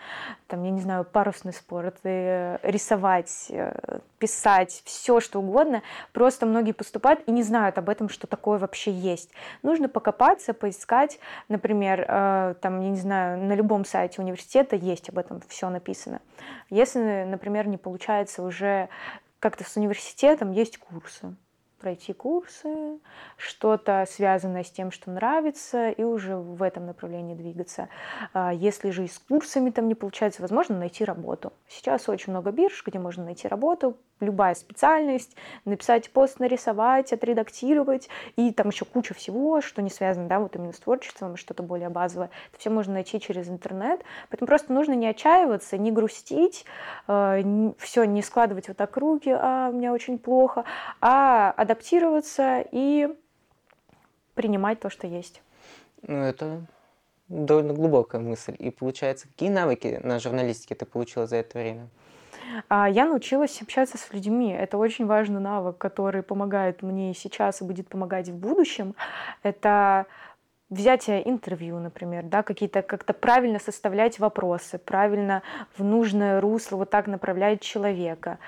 Там, 0.48 0.64
я 0.64 0.70
не 0.70 0.82
знаю, 0.82 1.04
парусный 1.04 1.52
спорт, 1.52 1.98
э, 2.04 2.60
рисовать, 2.62 3.48
э, 3.50 4.00
писать, 4.20 4.84
все 4.86 5.20
что 5.20 5.40
угодно. 5.40 5.82
Просто 6.14 6.46
многие 6.46 6.74
поступают 6.74 7.22
и 7.28 7.32
не 7.32 7.42
знают 7.42 7.78
об 7.78 7.90
этом, 7.90 8.08
что 8.08 8.28
такое 8.28 8.60
вообще 8.60 8.92
есть. 8.92 9.32
Нужно 9.64 9.90
покопаться, 9.90 10.54
поискать. 10.54 11.20
Например, 11.48 12.06
э, 12.08 12.56
там, 12.62 12.82
я 12.82 12.90
не 12.90 13.00
знаю, 13.00 13.40
на 13.40 13.54
любом 13.54 13.84
сайте 13.84 14.22
университета 14.22 14.76
есть 14.76 15.10
об 15.10 15.18
этом 15.18 15.42
все 15.48 15.70
написано. 15.70 16.22
Если, 16.70 17.24
например, 17.24 17.68
не 17.68 17.78
получается 17.78 18.44
уже 18.44 18.90
как-то 19.40 19.64
с 19.64 19.76
университетом, 19.76 20.52
есть 20.52 20.78
курсы 20.78 21.36
пройти 21.80 22.14
курсы, 22.14 23.00
что-то 23.38 24.06
связанное 24.08 24.64
с 24.64 24.72
тем, 24.72 24.92
что 24.92 25.12
нравится, 25.12 25.90
и 25.90 26.04
уже 26.04 26.36
в 26.36 26.62
этом 26.62 26.86
направлении 26.86 27.36
двигаться. 27.36 27.90
А 28.34 28.54
если 28.54 28.92
же 28.92 29.06
и 29.06 29.08
с 29.08 29.18
курсами 29.20 29.70
там 29.70 29.88
не 29.88 29.96
получается, 29.96 30.42
возможно, 30.42 30.78
найти 30.78 31.06
работу. 31.06 31.54
Сейчас 31.68 32.10
очень 32.10 32.32
много 32.32 32.52
бирж, 32.52 32.84
где 32.86 33.00
можно 33.00 33.24
найти 33.24 33.48
работу, 33.48 33.98
любая 34.20 34.56
специальность, 34.56 35.36
написать 35.66 36.12
пост, 36.12 36.40
нарисовать, 36.40 37.14
отредактировать, 37.14 38.10
и 38.36 38.52
там 38.52 38.70
еще 38.70 38.86
куча 38.86 39.14
всего, 39.14 39.62
что 39.62 39.82
не 39.82 39.90
связано, 39.90 40.28
да, 40.28 40.40
вот 40.40 40.56
именно 40.56 40.74
с 40.74 40.80
творчеством, 40.80 41.38
что-то 41.38 41.64
более 41.64 41.90
базовое. 41.90 42.30
Это 42.52 42.60
все 42.60 42.70
можно 42.70 42.94
найти 42.94 43.20
через 43.20 43.50
интернет. 43.50 44.02
Поэтому 44.30 44.48
просто 44.48 44.74
нужно 44.74 44.94
не 44.94 45.08
отчаиваться, 45.08 45.78
не 45.78 45.92
грустить, 45.92 46.66
э, 47.08 47.72
все 47.78 48.04
не 48.04 48.22
складывать 48.22 48.68
вот 48.68 48.78
так 48.78 48.96
руки, 48.98 49.30
а, 49.30 49.70
у 49.70 49.74
меня 49.74 49.94
очень 49.94 50.18
плохо, 50.18 50.66
а 51.02 51.52
адаптироваться 51.52 52.66
и 52.72 53.10
принимать 54.36 54.80
то, 54.80 54.90
что 54.90 55.08
есть. 55.08 55.42
Ну, 56.02 56.16
это 56.24 56.66
довольно 57.28 57.74
глубокая 57.74 58.22
мысль. 58.22 58.56
И 58.58 58.72
получается, 58.72 59.28
какие 59.28 59.50
навыки 59.50 60.00
на 60.04 60.20
журналистике 60.20 60.76
ты 60.76 60.86
получила 60.86 61.28
за 61.28 61.38
это 61.38 61.58
время? 61.58 61.90
А, 62.68 62.90
я 62.90 63.06
научилась 63.06 63.62
общаться 63.62 63.98
с 63.98 64.14
людьми. 64.14 64.52
Это 64.52 64.78
очень 64.78 65.06
важный 65.06 65.40
навык, 65.40 65.78
который 65.78 66.24
помогает 66.24 66.82
мне 66.82 67.14
сейчас 67.14 67.62
и 67.62 67.66
будет 67.66 67.88
помогать 67.88 68.30
в 68.30 68.36
будущем. 68.36 68.96
Это 69.44 70.06
взятие 70.70 71.28
интервью, 71.28 71.80
например, 71.80 72.24
да, 72.24 72.44
какие-то 72.44 72.82
как-то 72.82 73.14
правильно 73.14 73.60
составлять 73.60 74.20
вопросы, 74.20 74.78
правильно 74.78 75.42
в 75.78 75.84
нужное 75.84 76.40
русло 76.42 76.78
вот 76.78 76.90
так 76.90 77.08
направлять 77.08 77.62
человека. 77.62 78.40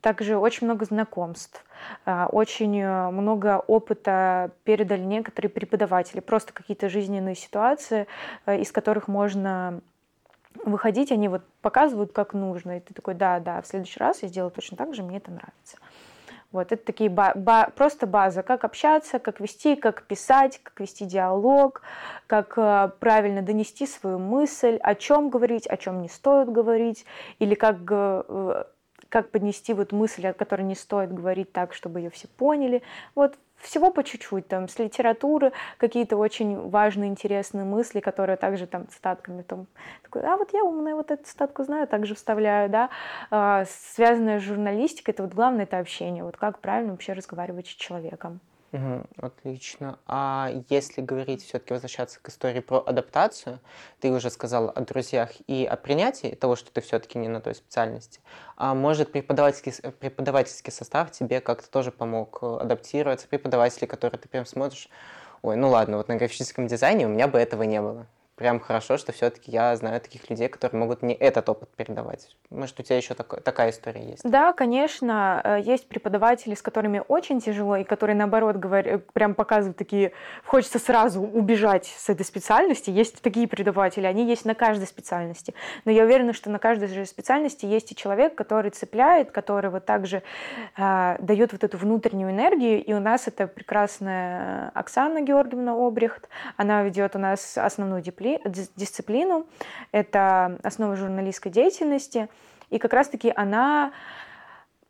Также 0.00 0.36
очень 0.36 0.66
много 0.66 0.84
знакомств, 0.84 1.64
а, 2.04 2.28
очень 2.30 2.80
э, 2.80 3.10
много 3.10 3.58
опыта 3.66 4.52
передали 4.62 5.02
некоторые 5.02 5.50
преподаватели, 5.50 6.20
просто 6.20 6.52
какие-то 6.52 6.88
жизненные 6.88 7.34
ситуации, 7.34 8.06
э, 8.46 8.60
из 8.60 8.70
которых 8.70 9.08
можно 9.08 9.80
выходить, 10.68 11.12
они 11.12 11.28
вот 11.28 11.42
показывают, 11.62 12.12
как 12.12 12.34
нужно, 12.34 12.78
и 12.78 12.80
ты 12.80 12.94
такой, 12.94 13.14
да, 13.14 13.40
да, 13.40 13.60
в 13.62 13.66
следующий 13.66 13.98
раз 13.98 14.22
я 14.22 14.28
сделаю 14.28 14.50
точно 14.50 14.76
так 14.76 14.94
же, 14.94 15.02
мне 15.02 15.18
это 15.18 15.30
нравится. 15.30 15.78
Вот 16.50 16.72
это 16.72 16.82
такие 16.82 17.10
ба- 17.10 17.34
ба- 17.34 17.70
просто 17.76 18.06
база, 18.06 18.42
как 18.42 18.64
общаться, 18.64 19.18
как 19.18 19.38
вести, 19.38 19.76
как 19.76 20.04
писать, 20.04 20.60
как 20.62 20.80
вести 20.80 21.04
диалог, 21.04 21.82
как 22.26 22.54
э, 22.56 22.90
правильно 23.00 23.42
донести 23.42 23.86
свою 23.86 24.18
мысль, 24.18 24.78
о 24.82 24.94
чем 24.94 25.28
говорить, 25.28 25.66
о 25.66 25.76
чем 25.76 26.00
не 26.00 26.08
стоит 26.08 26.50
говорить, 26.50 27.04
или 27.38 27.54
как 27.54 27.76
э, 27.90 28.64
как 29.10 29.30
поднести 29.30 29.74
вот 29.74 29.92
мысль, 29.92 30.26
о 30.26 30.32
которой 30.32 30.62
не 30.62 30.74
стоит 30.74 31.12
говорить 31.12 31.52
так, 31.52 31.74
чтобы 31.74 32.00
ее 32.00 32.10
все 32.10 32.28
поняли. 32.28 32.82
Вот 33.14 33.36
всего 33.58 33.90
по 33.90 34.04
чуть-чуть, 34.04 34.48
там, 34.48 34.68
с 34.68 34.78
литературы 34.78 35.52
какие-то 35.78 36.16
очень 36.16 36.68
важные, 36.68 37.10
интересные 37.10 37.64
мысли, 37.64 38.00
которые 38.00 38.36
также 38.36 38.66
там 38.66 38.88
цитатками, 38.88 39.42
там, 39.42 39.66
такой, 40.02 40.22
а 40.22 40.36
вот 40.36 40.52
я 40.52 40.64
умная, 40.64 40.94
вот 40.94 41.10
эту 41.10 41.24
цитатку 41.24 41.64
знаю, 41.64 41.86
также 41.86 42.14
вставляю, 42.14 42.70
да, 42.70 42.90
а, 43.30 43.64
связанная 43.66 44.40
с 44.40 44.42
журналистикой, 44.42 45.14
это 45.14 45.22
вот 45.24 45.34
главное, 45.34 45.64
это 45.64 45.78
общение, 45.78 46.24
вот 46.24 46.36
как 46.36 46.60
правильно 46.60 46.92
вообще 46.92 47.12
разговаривать 47.12 47.66
с 47.66 47.70
человеком. 47.70 48.40
Угу, 48.70 49.04
отлично. 49.22 49.98
А 50.06 50.50
если 50.68 51.00
говорить, 51.00 51.42
все-таки 51.42 51.72
возвращаться 51.72 52.20
к 52.20 52.28
истории 52.28 52.60
про 52.60 52.82
адаптацию, 52.84 53.60
ты 53.98 54.10
уже 54.10 54.28
сказала 54.30 54.70
о 54.70 54.82
друзьях 54.82 55.30
и 55.46 55.64
о 55.64 55.76
принятии 55.76 56.34
того, 56.34 56.54
что 56.54 56.70
ты 56.70 56.82
все-таки 56.82 57.18
не 57.18 57.28
на 57.28 57.40
той 57.40 57.54
специальности. 57.54 58.20
А 58.56 58.74
может 58.74 59.10
преподавательский, 59.10 59.72
преподавательский 59.92 60.70
состав 60.70 61.10
тебе 61.12 61.40
как-то 61.40 61.70
тоже 61.70 61.90
помог 61.90 62.40
э, 62.42 62.58
адаптироваться, 62.60 63.26
преподаватели, 63.26 63.86
которые 63.86 64.20
ты 64.20 64.28
прям 64.28 64.44
смотришь, 64.44 64.90
ой, 65.40 65.56
ну 65.56 65.70
ладно, 65.70 65.96
вот 65.96 66.08
на 66.08 66.16
графическом 66.16 66.66
дизайне 66.66 67.06
у 67.06 67.10
меня 67.10 67.26
бы 67.26 67.38
этого 67.38 67.62
не 67.62 67.80
было 67.80 68.06
прям 68.38 68.60
хорошо, 68.60 68.96
что 68.96 69.12
все-таки 69.12 69.50
я 69.50 69.74
знаю 69.76 70.00
таких 70.00 70.30
людей, 70.30 70.48
которые 70.48 70.80
могут 70.80 71.02
мне 71.02 71.12
этот 71.12 71.48
опыт 71.48 71.68
передавать. 71.70 72.36
Может, 72.50 72.78
у 72.78 72.82
тебя 72.84 72.96
еще 72.96 73.14
такой, 73.14 73.40
такая 73.40 73.70
история 73.70 74.10
есть? 74.10 74.22
Да, 74.22 74.52
конечно. 74.52 75.40
Э, 75.44 75.60
есть 75.60 75.88
преподаватели, 75.88 76.54
с 76.54 76.62
которыми 76.62 77.02
очень 77.08 77.40
тяжело, 77.40 77.76
и 77.76 77.84
которые, 77.84 78.14
наоборот, 78.14 78.56
говорят, 78.56 79.04
прям 79.12 79.34
показывают 79.34 79.76
такие, 79.76 80.12
хочется 80.46 80.78
сразу 80.78 81.20
убежать 81.20 81.86
с 81.86 82.08
этой 82.08 82.24
специальности. 82.24 82.90
Есть 82.90 83.20
такие 83.20 83.48
преподаватели, 83.48 84.06
они 84.06 84.24
есть 84.24 84.44
на 84.44 84.54
каждой 84.54 84.86
специальности. 84.86 85.54
Но 85.84 85.90
я 85.90 86.04
уверена, 86.04 86.32
что 86.32 86.48
на 86.48 86.60
каждой 86.60 86.88
же 86.88 87.04
специальности 87.06 87.66
есть 87.66 87.90
и 87.90 87.96
человек, 87.96 88.36
который 88.36 88.70
цепляет, 88.70 89.32
который 89.32 89.70
вот 89.70 89.84
также 89.84 90.22
э, 90.76 91.16
дает 91.18 91.52
вот 91.52 91.64
эту 91.64 91.76
внутреннюю 91.76 92.30
энергию. 92.30 92.84
И 92.84 92.92
у 92.92 93.00
нас 93.00 93.26
это 93.26 93.48
прекрасная 93.48 94.70
Оксана 94.74 95.22
Георгиевна 95.22 95.72
Обрехт. 95.72 96.28
Она 96.56 96.84
ведет 96.84 97.16
у 97.16 97.18
нас 97.18 97.58
основную 97.58 98.00
диплом 98.00 98.27
дисциплину, 98.76 99.46
это 99.92 100.58
основа 100.62 100.96
журналистской 100.96 101.50
деятельности, 101.50 102.28
и 102.70 102.78
как 102.78 102.92
раз-таки 102.92 103.32
она 103.34 103.92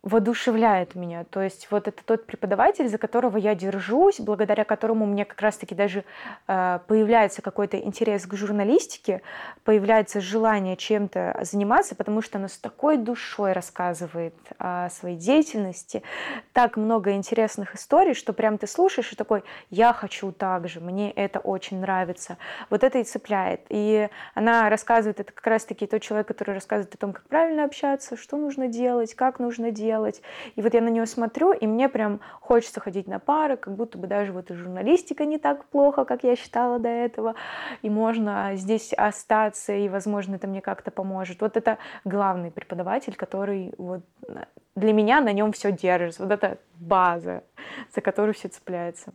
воодушевляет 0.01 0.95
меня. 0.95 1.25
То 1.25 1.41
есть 1.41 1.67
вот 1.71 1.89
это 1.89 2.01
тот 2.05 2.25
преподаватель, 2.25 2.87
за 2.87 2.97
которого 2.97 3.35
я 3.35 3.53
держусь, 3.53 4.21
благодаря 4.21 4.63
которому 4.63 5.03
у 5.03 5.07
меня 5.07 5.25
как 5.25 5.41
раз-таки 5.41 5.75
даже 5.75 6.05
э, 6.47 6.79
появляется 6.87 7.41
какой-то 7.41 7.77
интерес 7.77 8.25
к 8.25 8.33
журналистике, 8.33 9.21
появляется 9.65 10.21
желание 10.21 10.77
чем-то 10.77 11.39
заниматься, 11.41 11.95
потому 11.95 12.21
что 12.21 12.37
она 12.37 12.47
с 12.47 12.57
такой 12.57 12.95
душой 12.95 13.51
рассказывает 13.51 14.35
о 14.57 14.89
своей 14.89 15.17
деятельности, 15.17 16.01
так 16.53 16.77
много 16.77 17.11
интересных 17.11 17.75
историй, 17.75 18.13
что 18.13 18.31
прям 18.31 18.57
ты 18.57 18.67
слушаешь 18.67 19.11
и 19.11 19.17
такой, 19.17 19.43
я 19.69 19.91
хочу 19.91 20.31
так 20.31 20.69
же, 20.69 20.79
мне 20.79 21.11
это 21.11 21.39
очень 21.39 21.81
нравится. 21.81 22.37
Вот 22.69 22.85
это 22.85 22.99
и 22.99 23.03
цепляет. 23.03 23.61
И 23.67 24.07
она 24.33 24.69
рассказывает, 24.69 25.19
это 25.19 25.33
как 25.33 25.45
раз-таки 25.45 25.87
тот 25.87 26.01
человек, 26.01 26.29
который 26.29 26.53
рассказывает 26.53 26.95
о 26.95 26.97
том, 26.97 27.11
как 27.11 27.27
правильно 27.27 27.65
общаться, 27.65 28.15
что 28.15 28.37
нужно 28.37 28.69
делать, 28.69 29.13
как 29.13 29.39
нужно 29.39 29.71
делать, 29.71 29.88
делать. 29.89 30.21
И 30.57 30.61
вот 30.61 30.73
я 30.73 30.81
на 30.81 30.89
нее 30.89 31.05
смотрю, 31.05 31.51
и 31.51 31.67
мне 31.67 31.89
прям 31.89 32.19
хочется 32.41 32.79
ходить 32.79 33.07
на 33.07 33.19
пары, 33.19 33.57
как 33.57 33.75
будто 33.75 33.97
бы 33.97 34.07
даже 34.07 34.31
вот 34.31 34.51
и 34.51 34.53
журналистика 34.53 35.25
не 35.25 35.37
так 35.37 35.65
плохо, 35.65 36.05
как 36.05 36.23
я 36.23 36.35
считала 36.35 36.79
до 36.79 36.89
этого, 36.89 37.33
и 37.81 37.89
можно 37.89 38.51
здесь 38.55 38.93
остаться, 38.93 39.73
и, 39.73 39.89
возможно, 39.89 40.35
это 40.35 40.47
мне 40.47 40.61
как-то 40.61 40.91
поможет. 40.91 41.41
Вот 41.41 41.57
это 41.57 41.77
главный 42.05 42.51
преподаватель, 42.51 43.15
который 43.15 43.73
вот 43.77 44.01
для 44.75 44.93
меня 44.93 45.21
на 45.21 45.33
нем 45.33 45.51
все 45.51 45.71
держится. 45.71 46.23
Вот 46.23 46.31
это 46.31 46.57
база, 46.75 47.43
за 47.95 48.01
которую 48.01 48.33
все 48.33 48.47
цепляется. 48.47 49.11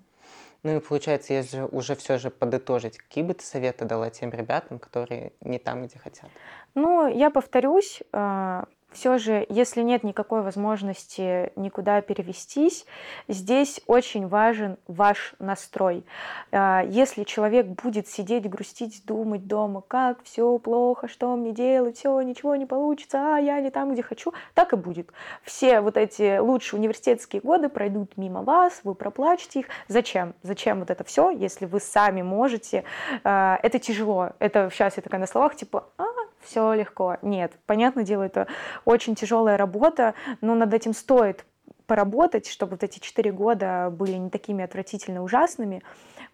Ну 0.65 0.77
и 0.77 0.81
получается, 0.81 1.35
если 1.35 1.61
уже 1.61 1.95
все 1.95 2.19
же 2.19 2.31
подытожить, 2.31 2.97
какие 2.97 3.23
бы 3.23 3.35
ты 3.35 3.45
советы 3.45 3.85
дала 3.85 4.09
тем 4.09 4.31
ребятам, 4.31 4.79
которые 4.79 5.33
не 5.43 5.59
там, 5.59 5.87
где 5.87 5.99
хотят? 5.99 6.31
Ну, 6.75 7.07
я 7.07 7.31
повторюсь, 7.31 8.03
а, 8.13 8.65
все 8.95 9.19
же, 9.19 9.45
если 9.49 9.83
нет 9.83 10.05
никакой 10.05 10.43
возможности 10.43 11.53
никуда 11.57 12.01
перевестись, 12.01 12.87
здесь 13.29 13.81
очень 13.87 14.29
важен 14.29 14.79
ваш 14.87 15.35
настрой. 15.39 16.05
А, 16.53 16.83
если 16.83 17.25
человек 17.25 17.67
будет 17.67 18.09
сидеть, 18.09 18.49
грустить, 18.49 19.05
думать 19.05 19.47
дома, 19.47 19.83
как 19.87 20.23
все 20.23 20.57
плохо, 20.59 21.09
что 21.09 21.35
мне 21.37 21.53
делать, 21.53 21.99
все, 21.99 22.21
ничего 22.23 22.55
не 22.57 22.67
получится, 22.67 23.37
а 23.37 23.39
я 23.39 23.61
не 23.61 23.71
там, 23.71 23.93
где 23.93 24.03
хочу, 24.03 24.33
так 24.55 24.73
и 24.73 24.77
будет. 24.77 25.11
Все 25.43 25.81
вот 25.81 25.97
эти 25.97 26.39
лучшие 26.39 26.79
университетские 26.79 27.43
годы 27.43 27.69
пройдут 27.69 28.17
мимо 28.17 28.43
вас, 28.43 28.81
вы 28.85 28.95
проплачете 28.95 29.61
их. 29.61 29.67
Зачем? 29.89 30.35
Зачем 30.43 30.79
вот 30.79 30.91
это 30.91 31.03
все, 31.03 31.31
если 31.31 31.67
вы 31.67 31.81
сами 31.81 32.23
можете? 32.23 32.85
А, 33.25 33.59
это 33.63 33.79
тяжело. 33.81 34.31
Это 34.39 34.71
сейчас 34.73 34.97
я 34.97 35.03
такая 35.03 35.21
на 35.21 35.27
словах, 35.27 35.57
типа, 35.57 35.89
а, 35.99 36.05
все 36.45 36.75
легко. 36.75 37.17
Нет, 37.23 37.53
понятное 37.67 38.05
дело, 38.05 38.23
это 38.23 38.47
очень 38.85 39.15
тяжелая 39.15 39.57
работа, 39.57 40.15
но 40.41 40.55
над 40.55 40.73
этим 40.73 40.93
стоит 40.93 41.45
поработать, 41.87 42.49
чтобы 42.49 42.73
вот 42.73 42.83
эти 42.83 42.99
четыре 42.99 43.33
года 43.33 43.91
были 43.91 44.13
не 44.13 44.31
такими 44.31 44.65
отвратительно 44.65 45.23
ужасными. 45.23 45.83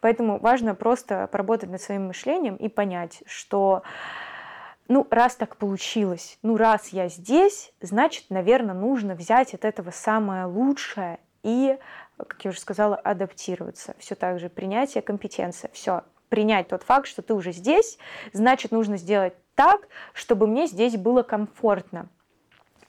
Поэтому 0.01 0.39
важно 0.39 0.75
просто 0.75 1.27
поработать 1.27 1.71
над 1.71 1.81
своим 1.81 2.07
мышлением 2.07 2.57
и 2.57 2.69
понять, 2.69 3.23
что 3.27 3.83
ну, 4.89 5.07
раз 5.11 5.37
так 5.37 5.57
получилось, 5.57 6.39
ну, 6.43 6.57
раз 6.57 6.89
я 6.89 7.09
здесь, 7.09 7.73
значит, 7.81 8.25
наверное, 8.29 8.75
нужно 8.75 9.15
взять 9.15 9.55
от 9.55 9.65
этого 9.65 9.93
самое 9.93 10.47
лучшее 10.47 11.21
и, 11.45 11.79
как 12.17 12.45
я 12.45 12.51
уже 12.51 12.59
сказала, 12.59 12.97
адаптироваться. 12.97 13.95
Все 13.99 14.17
так 14.17 14.41
же 14.41 14.49
принятие, 14.49 15.03
компетенция. 15.03 15.71
Все, 15.73 16.03
принять 16.31 16.69
тот 16.69 16.83
факт, 16.83 17.07
что 17.07 17.21
ты 17.21 17.35
уже 17.35 17.53
здесь, 17.53 17.99
значит, 18.33 18.71
нужно 18.71 18.97
сделать 18.97 19.35
так, 19.55 19.89
чтобы 20.15 20.47
мне 20.47 20.67
здесь 20.67 20.97
было 20.97 21.23
комфортно 21.23 22.09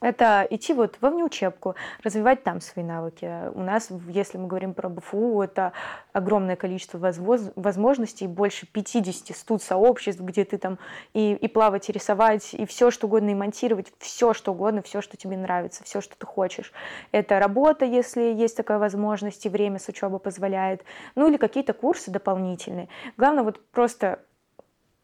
это 0.02 0.46
идти 0.50 0.74
вот 0.74 0.98
во 1.00 1.12
внеучебку, 1.12 1.76
развивать 2.04 2.44
там 2.44 2.60
свои 2.60 2.84
навыки. 2.84 3.50
У 3.54 3.62
нас, 3.62 3.90
если 4.10 4.38
мы 4.38 4.48
говорим 4.48 4.74
про 4.74 4.90
БФУ, 4.90 5.42
это 5.42 5.74
огромное 6.12 6.56
количество 6.56 6.98
возможностей, 6.98 8.28
больше 8.28 8.66
50 8.66 9.36
студ 9.38 9.62
сообществ, 9.62 10.22
где 10.22 10.44
ты 10.44 10.58
там 10.58 10.80
и, 11.14 11.34
и 11.34 11.48
плавать, 11.48 11.90
и 11.90 11.94
рисовать, 11.94 12.54
и 12.54 12.66
все 12.66 12.90
что 12.90 13.08
угодно, 13.08 13.30
и 13.30 13.36
монтировать, 13.36 13.94
все 14.00 14.34
что 14.34 14.52
угодно, 14.52 14.82
все, 14.82 15.02
что 15.02 15.18
тебе 15.18 15.38
нравится, 15.38 15.84
все, 15.84 16.02
что 16.02 16.18
ты 16.18 16.26
хочешь. 16.26 16.74
Это 17.12 17.40
работа, 17.40 17.86
если 17.86 18.22
есть 18.22 18.58
такая 18.58 18.80
возможность, 18.80 19.46
и 19.46 19.50
время 19.50 19.78
с 19.78 19.88
учебы 19.88 20.18
позволяет, 20.18 20.84
ну 21.14 21.30
или 21.30 21.38
какие-то 21.38 21.74
курсы 21.74 22.10
дополнительные. 22.10 22.90
Главное 23.18 23.44
вот 23.44 23.64
просто 23.70 24.20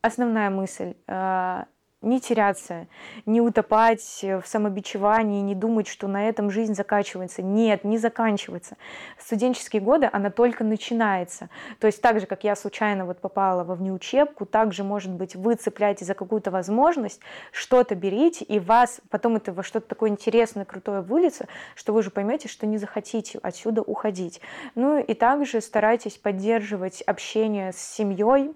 основная 0.01 0.49
мысль 0.49 0.95
а, 1.07 1.67
не 2.01 2.19
теряться, 2.21 2.87
не 3.25 3.41
утопать 3.41 4.19
в 4.21 4.43
самобичевании, 4.45 5.41
не 5.41 5.55
думать, 5.55 5.87
что 5.87 6.07
на 6.07 6.29
этом 6.29 6.51
жизнь 6.51 6.75
заканчивается. 6.75 7.41
Нет, 7.41 7.83
не 7.83 7.97
заканчивается. 7.97 8.77
Студенческие 9.17 9.81
годы, 9.81 10.07
она 10.11 10.29
только 10.29 10.63
начинается. 10.63 11.49
То 11.79 11.87
есть 11.87 12.01
так 12.01 12.19
же, 12.19 12.27
как 12.27 12.43
я 12.43 12.55
случайно 12.55 13.05
вот 13.05 13.19
попала 13.19 13.63
во 13.63 13.75
внеучебку, 13.75 14.45
так 14.45 14.73
же, 14.73 14.83
может 14.83 15.11
быть, 15.11 15.35
вы 15.35 15.55
цепляете 15.55 16.05
за 16.05 16.13
какую-то 16.13 16.51
возможность, 16.51 17.19
что-то 17.51 17.95
берите, 17.95 18.45
и 18.45 18.59
вас 18.59 19.01
потом 19.09 19.35
это 19.37 19.51
во 19.51 19.63
что-то 19.63 19.87
такое 19.87 20.11
интересное, 20.11 20.65
крутое 20.65 21.01
выльется, 21.01 21.47
что 21.75 21.93
вы 21.93 21.99
уже 21.99 22.11
поймете, 22.11 22.47
что 22.47 22.67
не 22.67 22.77
захотите 22.77 23.39
отсюда 23.41 23.81
уходить. 23.81 24.39
Ну 24.75 24.99
и 24.99 25.13
также 25.15 25.61
старайтесь 25.61 26.17
поддерживать 26.17 27.01
общение 27.01 27.73
с 27.73 27.77
семьей, 27.77 28.55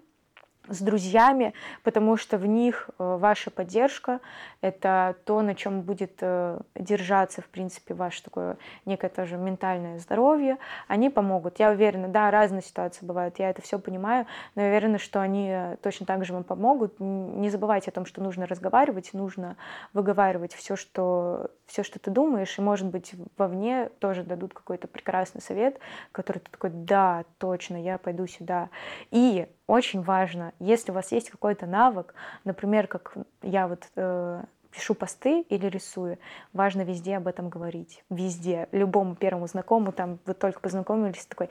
с 0.68 0.82
друзьями, 0.82 1.54
потому 1.84 2.18
что 2.18 2.38
в 2.38 2.46
них 2.46 2.90
э, 2.98 3.18
ваша 3.18 3.50
поддержка— 3.50 4.20
это 4.62 5.16
то, 5.26 5.42
на 5.42 5.56
чем 5.56 5.82
будет 5.82 6.18
э, 6.22 6.60
держаться, 6.76 7.42
в 7.42 7.48
принципе, 7.48 7.94
ваше 7.94 8.24
такое 8.24 8.58
некое 8.86 9.10
тоже 9.10 9.38
ментальное 9.38 9.98
здоровье. 9.98 10.58
Они 10.88 11.10
помогут. 11.10 11.60
Я 11.60 11.72
уверена, 11.72 12.08
да, 12.08 12.30
разные 12.30 12.62
ситуации 12.62 13.06
бывают, 13.06 13.40
я 13.40 13.50
это 13.50 13.62
все 13.62 13.80
понимаю, 13.80 14.28
но 14.56 14.62
я 14.62 14.70
уверена, 14.70 15.00
что 15.00 15.20
они 15.20 15.76
точно 15.82 16.06
так 16.06 16.26
же 16.26 16.34
вам 16.34 16.44
помогут. 16.44 17.00
Не 17.00 17.50
забывайте 17.50 17.90
о 17.90 17.94
том, 17.94 18.06
что 18.06 18.22
нужно 18.22 18.46
разговаривать, 18.46 19.14
нужно 19.14 19.58
выговаривать 19.94 20.54
все, 20.54 20.76
что, 20.76 21.50
все, 21.66 21.84
что 21.84 22.00
ты 22.00 22.12
думаешь, 22.12 22.58
и, 22.58 22.62
может 22.62 22.88
быть, 22.88 23.14
вовне 23.38 23.90
тоже 24.00 24.24
дадут 24.24 24.54
какой-то 24.54 24.88
прекрасный 24.88 25.42
совет, 25.42 25.80
который 26.12 26.40
ты 26.40 26.52
такой, 26.52 26.70
да, 26.70 27.26
точно, 27.40 27.82
я 27.82 27.98
пойду 27.98 28.28
сюда. 28.28 28.70
И 29.10 29.48
очень 29.72 30.02
важно, 30.02 30.52
если 30.60 30.92
у 30.92 30.96
вас 30.96 31.14
есть 31.14 31.30
какой-то 31.30 31.66
навык, 31.66 32.14
например, 32.44 32.88
как 32.88 33.14
я 33.42 33.70
вот 33.70 33.84
э, 33.96 34.44
пишу 34.70 34.96
посты 34.96 35.42
или 35.48 35.66
рисую, 35.68 36.18
важно 36.52 36.82
везде 36.82 37.16
об 37.16 37.28
этом 37.28 37.48
говорить. 37.48 38.04
Везде. 38.10 38.68
Любому 38.74 39.16
первому 39.16 39.48
знакомому, 39.48 39.94
там 39.94 40.20
вы 40.26 40.34
только 40.34 40.60
познакомились, 40.60 41.26
такой, 41.26 41.50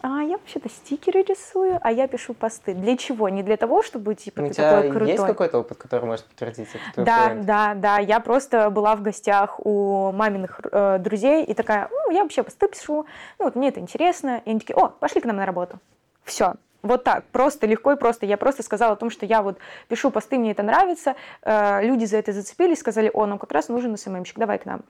а 0.00 0.22
я 0.22 0.36
вообще-то 0.36 0.68
стикеры 0.68 1.22
рисую, 1.24 1.80
а 1.82 1.90
я 1.90 2.06
пишу 2.06 2.34
посты. 2.34 2.72
Для 2.72 2.96
чего? 2.96 3.28
Не 3.28 3.42
для 3.42 3.56
того, 3.56 3.82
чтобы 3.82 4.14
типа 4.14 4.42
Ну, 4.42 4.46
ты 4.46 4.50
у 4.52 4.54
тебя 4.54 4.70
такой 4.70 4.90
крутой. 4.90 5.08
есть 5.08 5.26
какой-то 5.26 5.58
опыт, 5.58 5.78
который 5.78 6.04
может 6.04 6.24
подтвердить 6.26 6.68
это? 6.68 6.92
твой 6.94 7.04
Да, 7.04 7.26
бренд? 7.26 7.46
да, 7.46 7.74
да. 7.74 7.98
Я 7.98 8.20
просто 8.20 8.70
была 8.70 8.94
в 8.94 9.02
гостях 9.02 9.58
у 9.66 10.12
маминых 10.12 10.60
э, 10.70 10.98
друзей 11.00 11.44
и 11.44 11.52
такая, 11.52 11.88
ну, 11.90 12.12
я 12.12 12.22
вообще 12.22 12.44
посты 12.44 12.68
пишу, 12.68 13.06
ну, 13.40 13.46
вот 13.46 13.56
мне 13.56 13.70
это 13.70 13.80
интересно. 13.80 14.40
И 14.44 14.50
они 14.50 14.60
такие, 14.60 14.76
о, 14.76 14.88
пошли 14.88 15.20
к 15.20 15.24
нам 15.24 15.36
на 15.36 15.46
работу. 15.46 15.80
Все. 16.22 16.54
Вот 16.82 17.04
так, 17.04 17.24
просто 17.32 17.66
легко 17.66 17.92
и 17.92 17.96
просто. 17.96 18.26
Я 18.26 18.36
просто 18.36 18.62
сказала 18.62 18.92
о 18.92 18.96
том, 18.96 19.10
что 19.10 19.26
я 19.26 19.42
вот 19.42 19.58
пишу 19.88 20.10
посты, 20.10 20.38
мне 20.38 20.52
это 20.52 20.62
нравится. 20.62 21.16
Э, 21.42 21.82
люди 21.82 22.04
за 22.04 22.18
это 22.18 22.32
зацепились, 22.32 22.78
сказали, 22.78 23.10
о, 23.12 23.26
нам 23.26 23.38
как 23.38 23.52
раз 23.52 23.68
нужен 23.68 23.96
СММщик, 23.96 24.38
давай 24.38 24.58
к 24.58 24.66
нам 24.66 24.82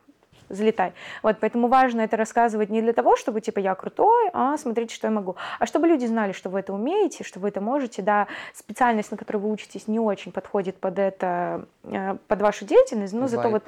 залетай. 0.49 0.93
Вот, 1.23 1.37
поэтому 1.41 1.69
важно 1.69 2.03
это 2.03 2.17
рассказывать 2.17 2.71
не 2.71 2.83
для 2.83 2.93
того, 2.93 3.17
чтобы, 3.17 3.41
типа, 3.41 3.59
я 3.59 3.75
крутой, 3.75 4.31
а 4.33 4.57
смотрите, 4.57 4.95
что 4.95 5.07
я 5.07 5.11
могу. 5.11 5.37
А 5.59 5.67
чтобы 5.67 5.87
люди 5.87 6.07
знали, 6.07 6.33
что 6.33 6.51
вы 6.51 6.61
это 6.61 6.73
умеете, 6.73 7.25
что 7.25 7.41
вы 7.41 7.49
это 7.49 7.61
можете, 7.61 8.03
да, 8.03 8.27
специальность, 8.55 9.11
на 9.11 9.17
которой 9.17 9.39
вы 9.39 9.51
учитесь, 9.51 9.89
не 9.89 10.01
очень 10.01 10.33
подходит 10.33 10.79
под 10.79 10.99
это, 10.99 11.67
э, 11.85 12.17
под 12.29 12.43
вашу 12.43 12.65
деятельность, 12.65 13.13
но 13.15 13.29
зато 13.29 13.49
Вайб. 13.49 13.53
вот, 13.55 13.65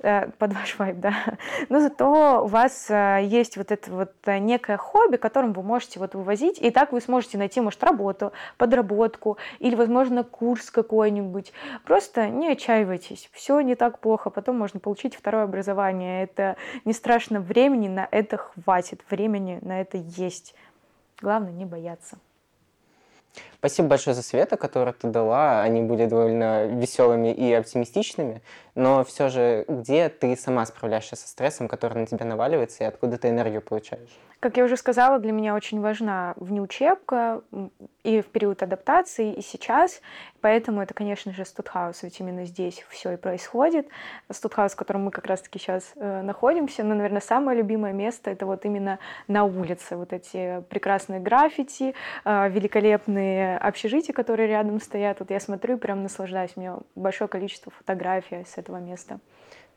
э, 0.00 0.30
под 0.38 0.52
ваш 0.52 0.78
вайб, 0.78 0.96
да, 0.98 1.14
но 1.68 1.80
зато 1.80 2.44
у 2.44 2.46
вас 2.46 2.86
э, 2.90 3.20
есть 3.24 3.56
вот 3.56 3.72
это 3.72 3.90
вот 3.90 4.12
некое 4.26 4.76
хобби, 4.76 5.16
которым 5.16 5.52
вы 5.52 5.62
можете 5.62 5.98
вот 5.98 6.14
вывозить, 6.14 6.58
и 6.60 6.70
так 6.70 6.92
вы 6.92 7.00
сможете 7.00 7.38
найти, 7.38 7.60
может, 7.60 7.82
работу, 7.84 8.32
подработку, 8.56 9.38
или, 9.58 9.74
возможно, 9.74 10.24
курс 10.24 10.70
какой-нибудь. 10.70 11.52
Просто 11.84 12.28
не 12.28 12.48
отчаивайтесь, 12.48 13.28
все 13.32 13.60
не 13.60 13.74
так 13.74 13.98
плохо, 13.98 14.30
потом 14.30 14.58
можно 14.58 14.80
получить 14.80 15.14
второе 15.16 15.44
образование, 15.44 16.13
это 16.22 16.56
не 16.84 16.92
страшно, 16.92 17.40
времени 17.40 17.88
на 17.88 18.08
это 18.10 18.36
хватит, 18.36 19.02
времени 19.10 19.58
на 19.62 19.80
это 19.80 19.98
есть. 19.98 20.54
Главное 21.20 21.52
не 21.52 21.64
бояться. 21.64 22.18
Спасибо 23.58 23.88
большое 23.88 24.14
за 24.14 24.22
советы, 24.22 24.56
которые 24.56 24.94
ты 24.94 25.08
дала. 25.08 25.62
Они 25.62 25.82
были 25.82 26.06
довольно 26.06 26.66
веселыми 26.66 27.32
и 27.32 27.52
оптимистичными. 27.52 28.42
Но 28.74 29.04
все 29.04 29.28
же, 29.28 29.64
где 29.68 30.08
ты 30.08 30.36
сама 30.36 30.66
справляешься 30.66 31.16
со 31.16 31.26
стрессом, 31.26 31.66
который 31.66 31.98
на 31.98 32.06
тебя 32.06 32.26
наваливается, 32.26 32.84
и 32.84 32.86
откуда 32.86 33.16
ты 33.16 33.28
энергию 33.30 33.62
получаешь? 33.62 34.10
Как 34.40 34.56
я 34.56 34.64
уже 34.64 34.76
сказала, 34.76 35.18
для 35.18 35.32
меня 35.32 35.54
очень 35.54 35.80
важна 35.80 36.34
внеучебка 36.36 37.40
и 38.04 38.20
в 38.20 38.26
период 38.26 38.62
адаптации, 38.62 39.32
и 39.32 39.42
сейчас. 39.42 40.00
Поэтому 40.40 40.82
это, 40.82 40.94
конечно 40.94 41.32
же, 41.32 41.44
студхаус, 41.44 42.02
ведь 42.02 42.20
именно 42.20 42.44
здесь 42.44 42.84
все 42.90 43.12
и 43.12 43.16
происходит. 43.16 43.88
Студхаус, 44.30 44.72
в 44.72 44.76
котором 44.76 45.04
мы 45.04 45.10
как 45.10 45.26
раз-таки 45.26 45.58
сейчас 45.58 45.92
э, 45.96 46.22
находимся, 46.22 46.84
но, 46.84 46.94
наверное, 46.94 47.22
самое 47.22 47.58
любимое 47.58 47.92
место 47.92 48.30
это 48.30 48.44
вот 48.46 48.64
именно 48.66 48.98
на 49.26 49.44
улице. 49.44 49.96
Вот 49.96 50.12
эти 50.12 50.62
прекрасные 50.68 51.18
граффити, 51.18 51.94
э, 52.24 52.48
великолепные 52.50 53.56
общежития, 53.56 54.14
которые 54.14 54.48
рядом 54.48 54.80
стоят. 54.80 55.20
Вот 55.20 55.30
я 55.30 55.40
смотрю 55.40 55.76
и 55.76 55.78
прям 55.78 56.02
наслаждаюсь. 56.02 56.52
У 56.56 56.60
меня 56.60 56.76
большое 56.94 57.28
количество 57.28 57.72
фотографий 57.72 58.44
с 58.44 58.58
этого 58.58 58.76
места. 58.76 59.18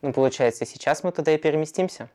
Ну, 0.02 0.12
получается, 0.12 0.66
сейчас 0.66 1.04
мы 1.04 1.12
туда 1.12 1.32
и 1.32 1.38
переместимся. 1.38 2.10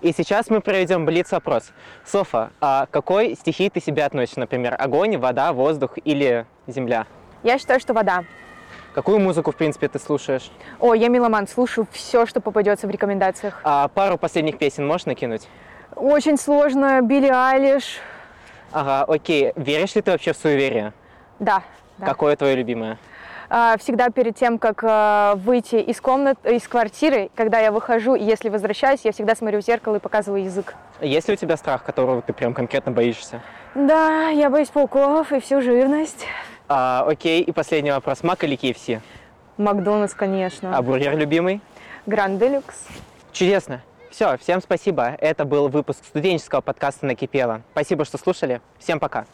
И 0.00 0.12
сейчас 0.12 0.48
мы 0.48 0.60
проведем 0.60 1.04
блиц-опрос. 1.04 1.72
Софа, 2.04 2.50
а 2.60 2.86
какой 2.90 3.34
стихии 3.34 3.68
ты 3.68 3.80
себя 3.80 4.06
относишь? 4.06 4.36
Например, 4.36 4.76
огонь, 4.78 5.16
вода, 5.16 5.52
воздух 5.52 5.98
или 6.04 6.46
земля? 6.68 7.06
Я 7.42 7.58
считаю, 7.58 7.80
что 7.80 7.94
вода. 7.94 8.24
Какую 8.94 9.18
музыку, 9.18 9.50
в 9.50 9.56
принципе, 9.56 9.88
ты 9.88 9.98
слушаешь? 9.98 10.50
О, 10.78 10.94
я 10.94 11.08
меломан, 11.08 11.48
слушаю 11.48 11.86
все, 11.90 12.26
что 12.26 12.40
попадется 12.40 12.86
в 12.86 12.90
рекомендациях. 12.90 13.60
А 13.64 13.88
пару 13.88 14.18
последних 14.18 14.58
песен 14.58 14.86
можешь 14.86 15.06
накинуть? 15.06 15.48
Очень 15.96 16.36
сложно, 16.36 17.00
Билли 17.02 17.28
Айлиш. 17.28 17.98
Ага, 18.70 19.04
окей. 19.04 19.52
Веришь 19.56 19.94
ли 19.96 20.02
ты 20.02 20.12
вообще 20.12 20.32
в 20.32 20.36
суеверие? 20.36 20.92
Да. 21.40 21.62
да. 21.96 22.06
Какое 22.06 22.36
твое 22.36 22.54
любимое? 22.54 22.98
А, 23.50 23.76
Всегда 23.78 24.10
перед 24.10 24.36
тем, 24.36 24.58
как 24.58 24.82
а, 24.82 25.34
выйти 25.36 25.76
из 25.76 26.00
комнаты, 26.00 26.56
из 26.56 26.68
квартиры, 26.68 27.30
когда 27.34 27.60
я 27.60 27.72
выхожу, 27.72 28.14
и 28.14 28.22
если 28.22 28.48
возвращаюсь, 28.50 29.00
я 29.04 29.12
всегда 29.12 29.34
смотрю 29.34 29.60
в 29.60 29.64
зеркало 29.64 29.96
и 29.96 29.98
показываю 30.00 30.44
язык. 30.44 30.74
Есть 31.00 31.28
ли 31.28 31.34
у 31.34 31.36
тебя 31.36 31.56
страх, 31.56 31.82
которого 31.84 32.20
ты 32.20 32.32
прям 32.32 32.52
конкретно 32.52 32.92
боишься? 32.92 33.40
Да, 33.74 34.28
я 34.28 34.50
боюсь 34.50 34.68
пауков 34.68 35.32
и 35.32 35.40
всю 35.40 35.62
живность. 35.62 36.26
А, 36.68 37.04
окей, 37.06 37.42
и 37.42 37.52
последний 37.52 37.90
вопрос. 37.90 38.22
Мак 38.22 38.44
или 38.44 38.56
KFC? 38.56 39.00
Макдональдс, 39.56 40.14
конечно. 40.14 40.76
А 40.76 40.82
бургер 40.82 41.16
любимый? 41.16 41.62
Гранд 42.06 42.38
Делюкс. 42.38 42.86
Чудесно. 43.32 43.82
Все, 44.10 44.36
всем 44.38 44.60
спасибо. 44.60 45.16
Это 45.18 45.44
был 45.44 45.68
выпуск 45.68 46.04
студенческого 46.04 46.60
подкаста 46.60 47.06
«Накипело». 47.06 47.62
Спасибо, 47.72 48.04
что 48.04 48.18
слушали. 48.18 48.60
Всем 48.78 48.98
пока. 49.00 49.26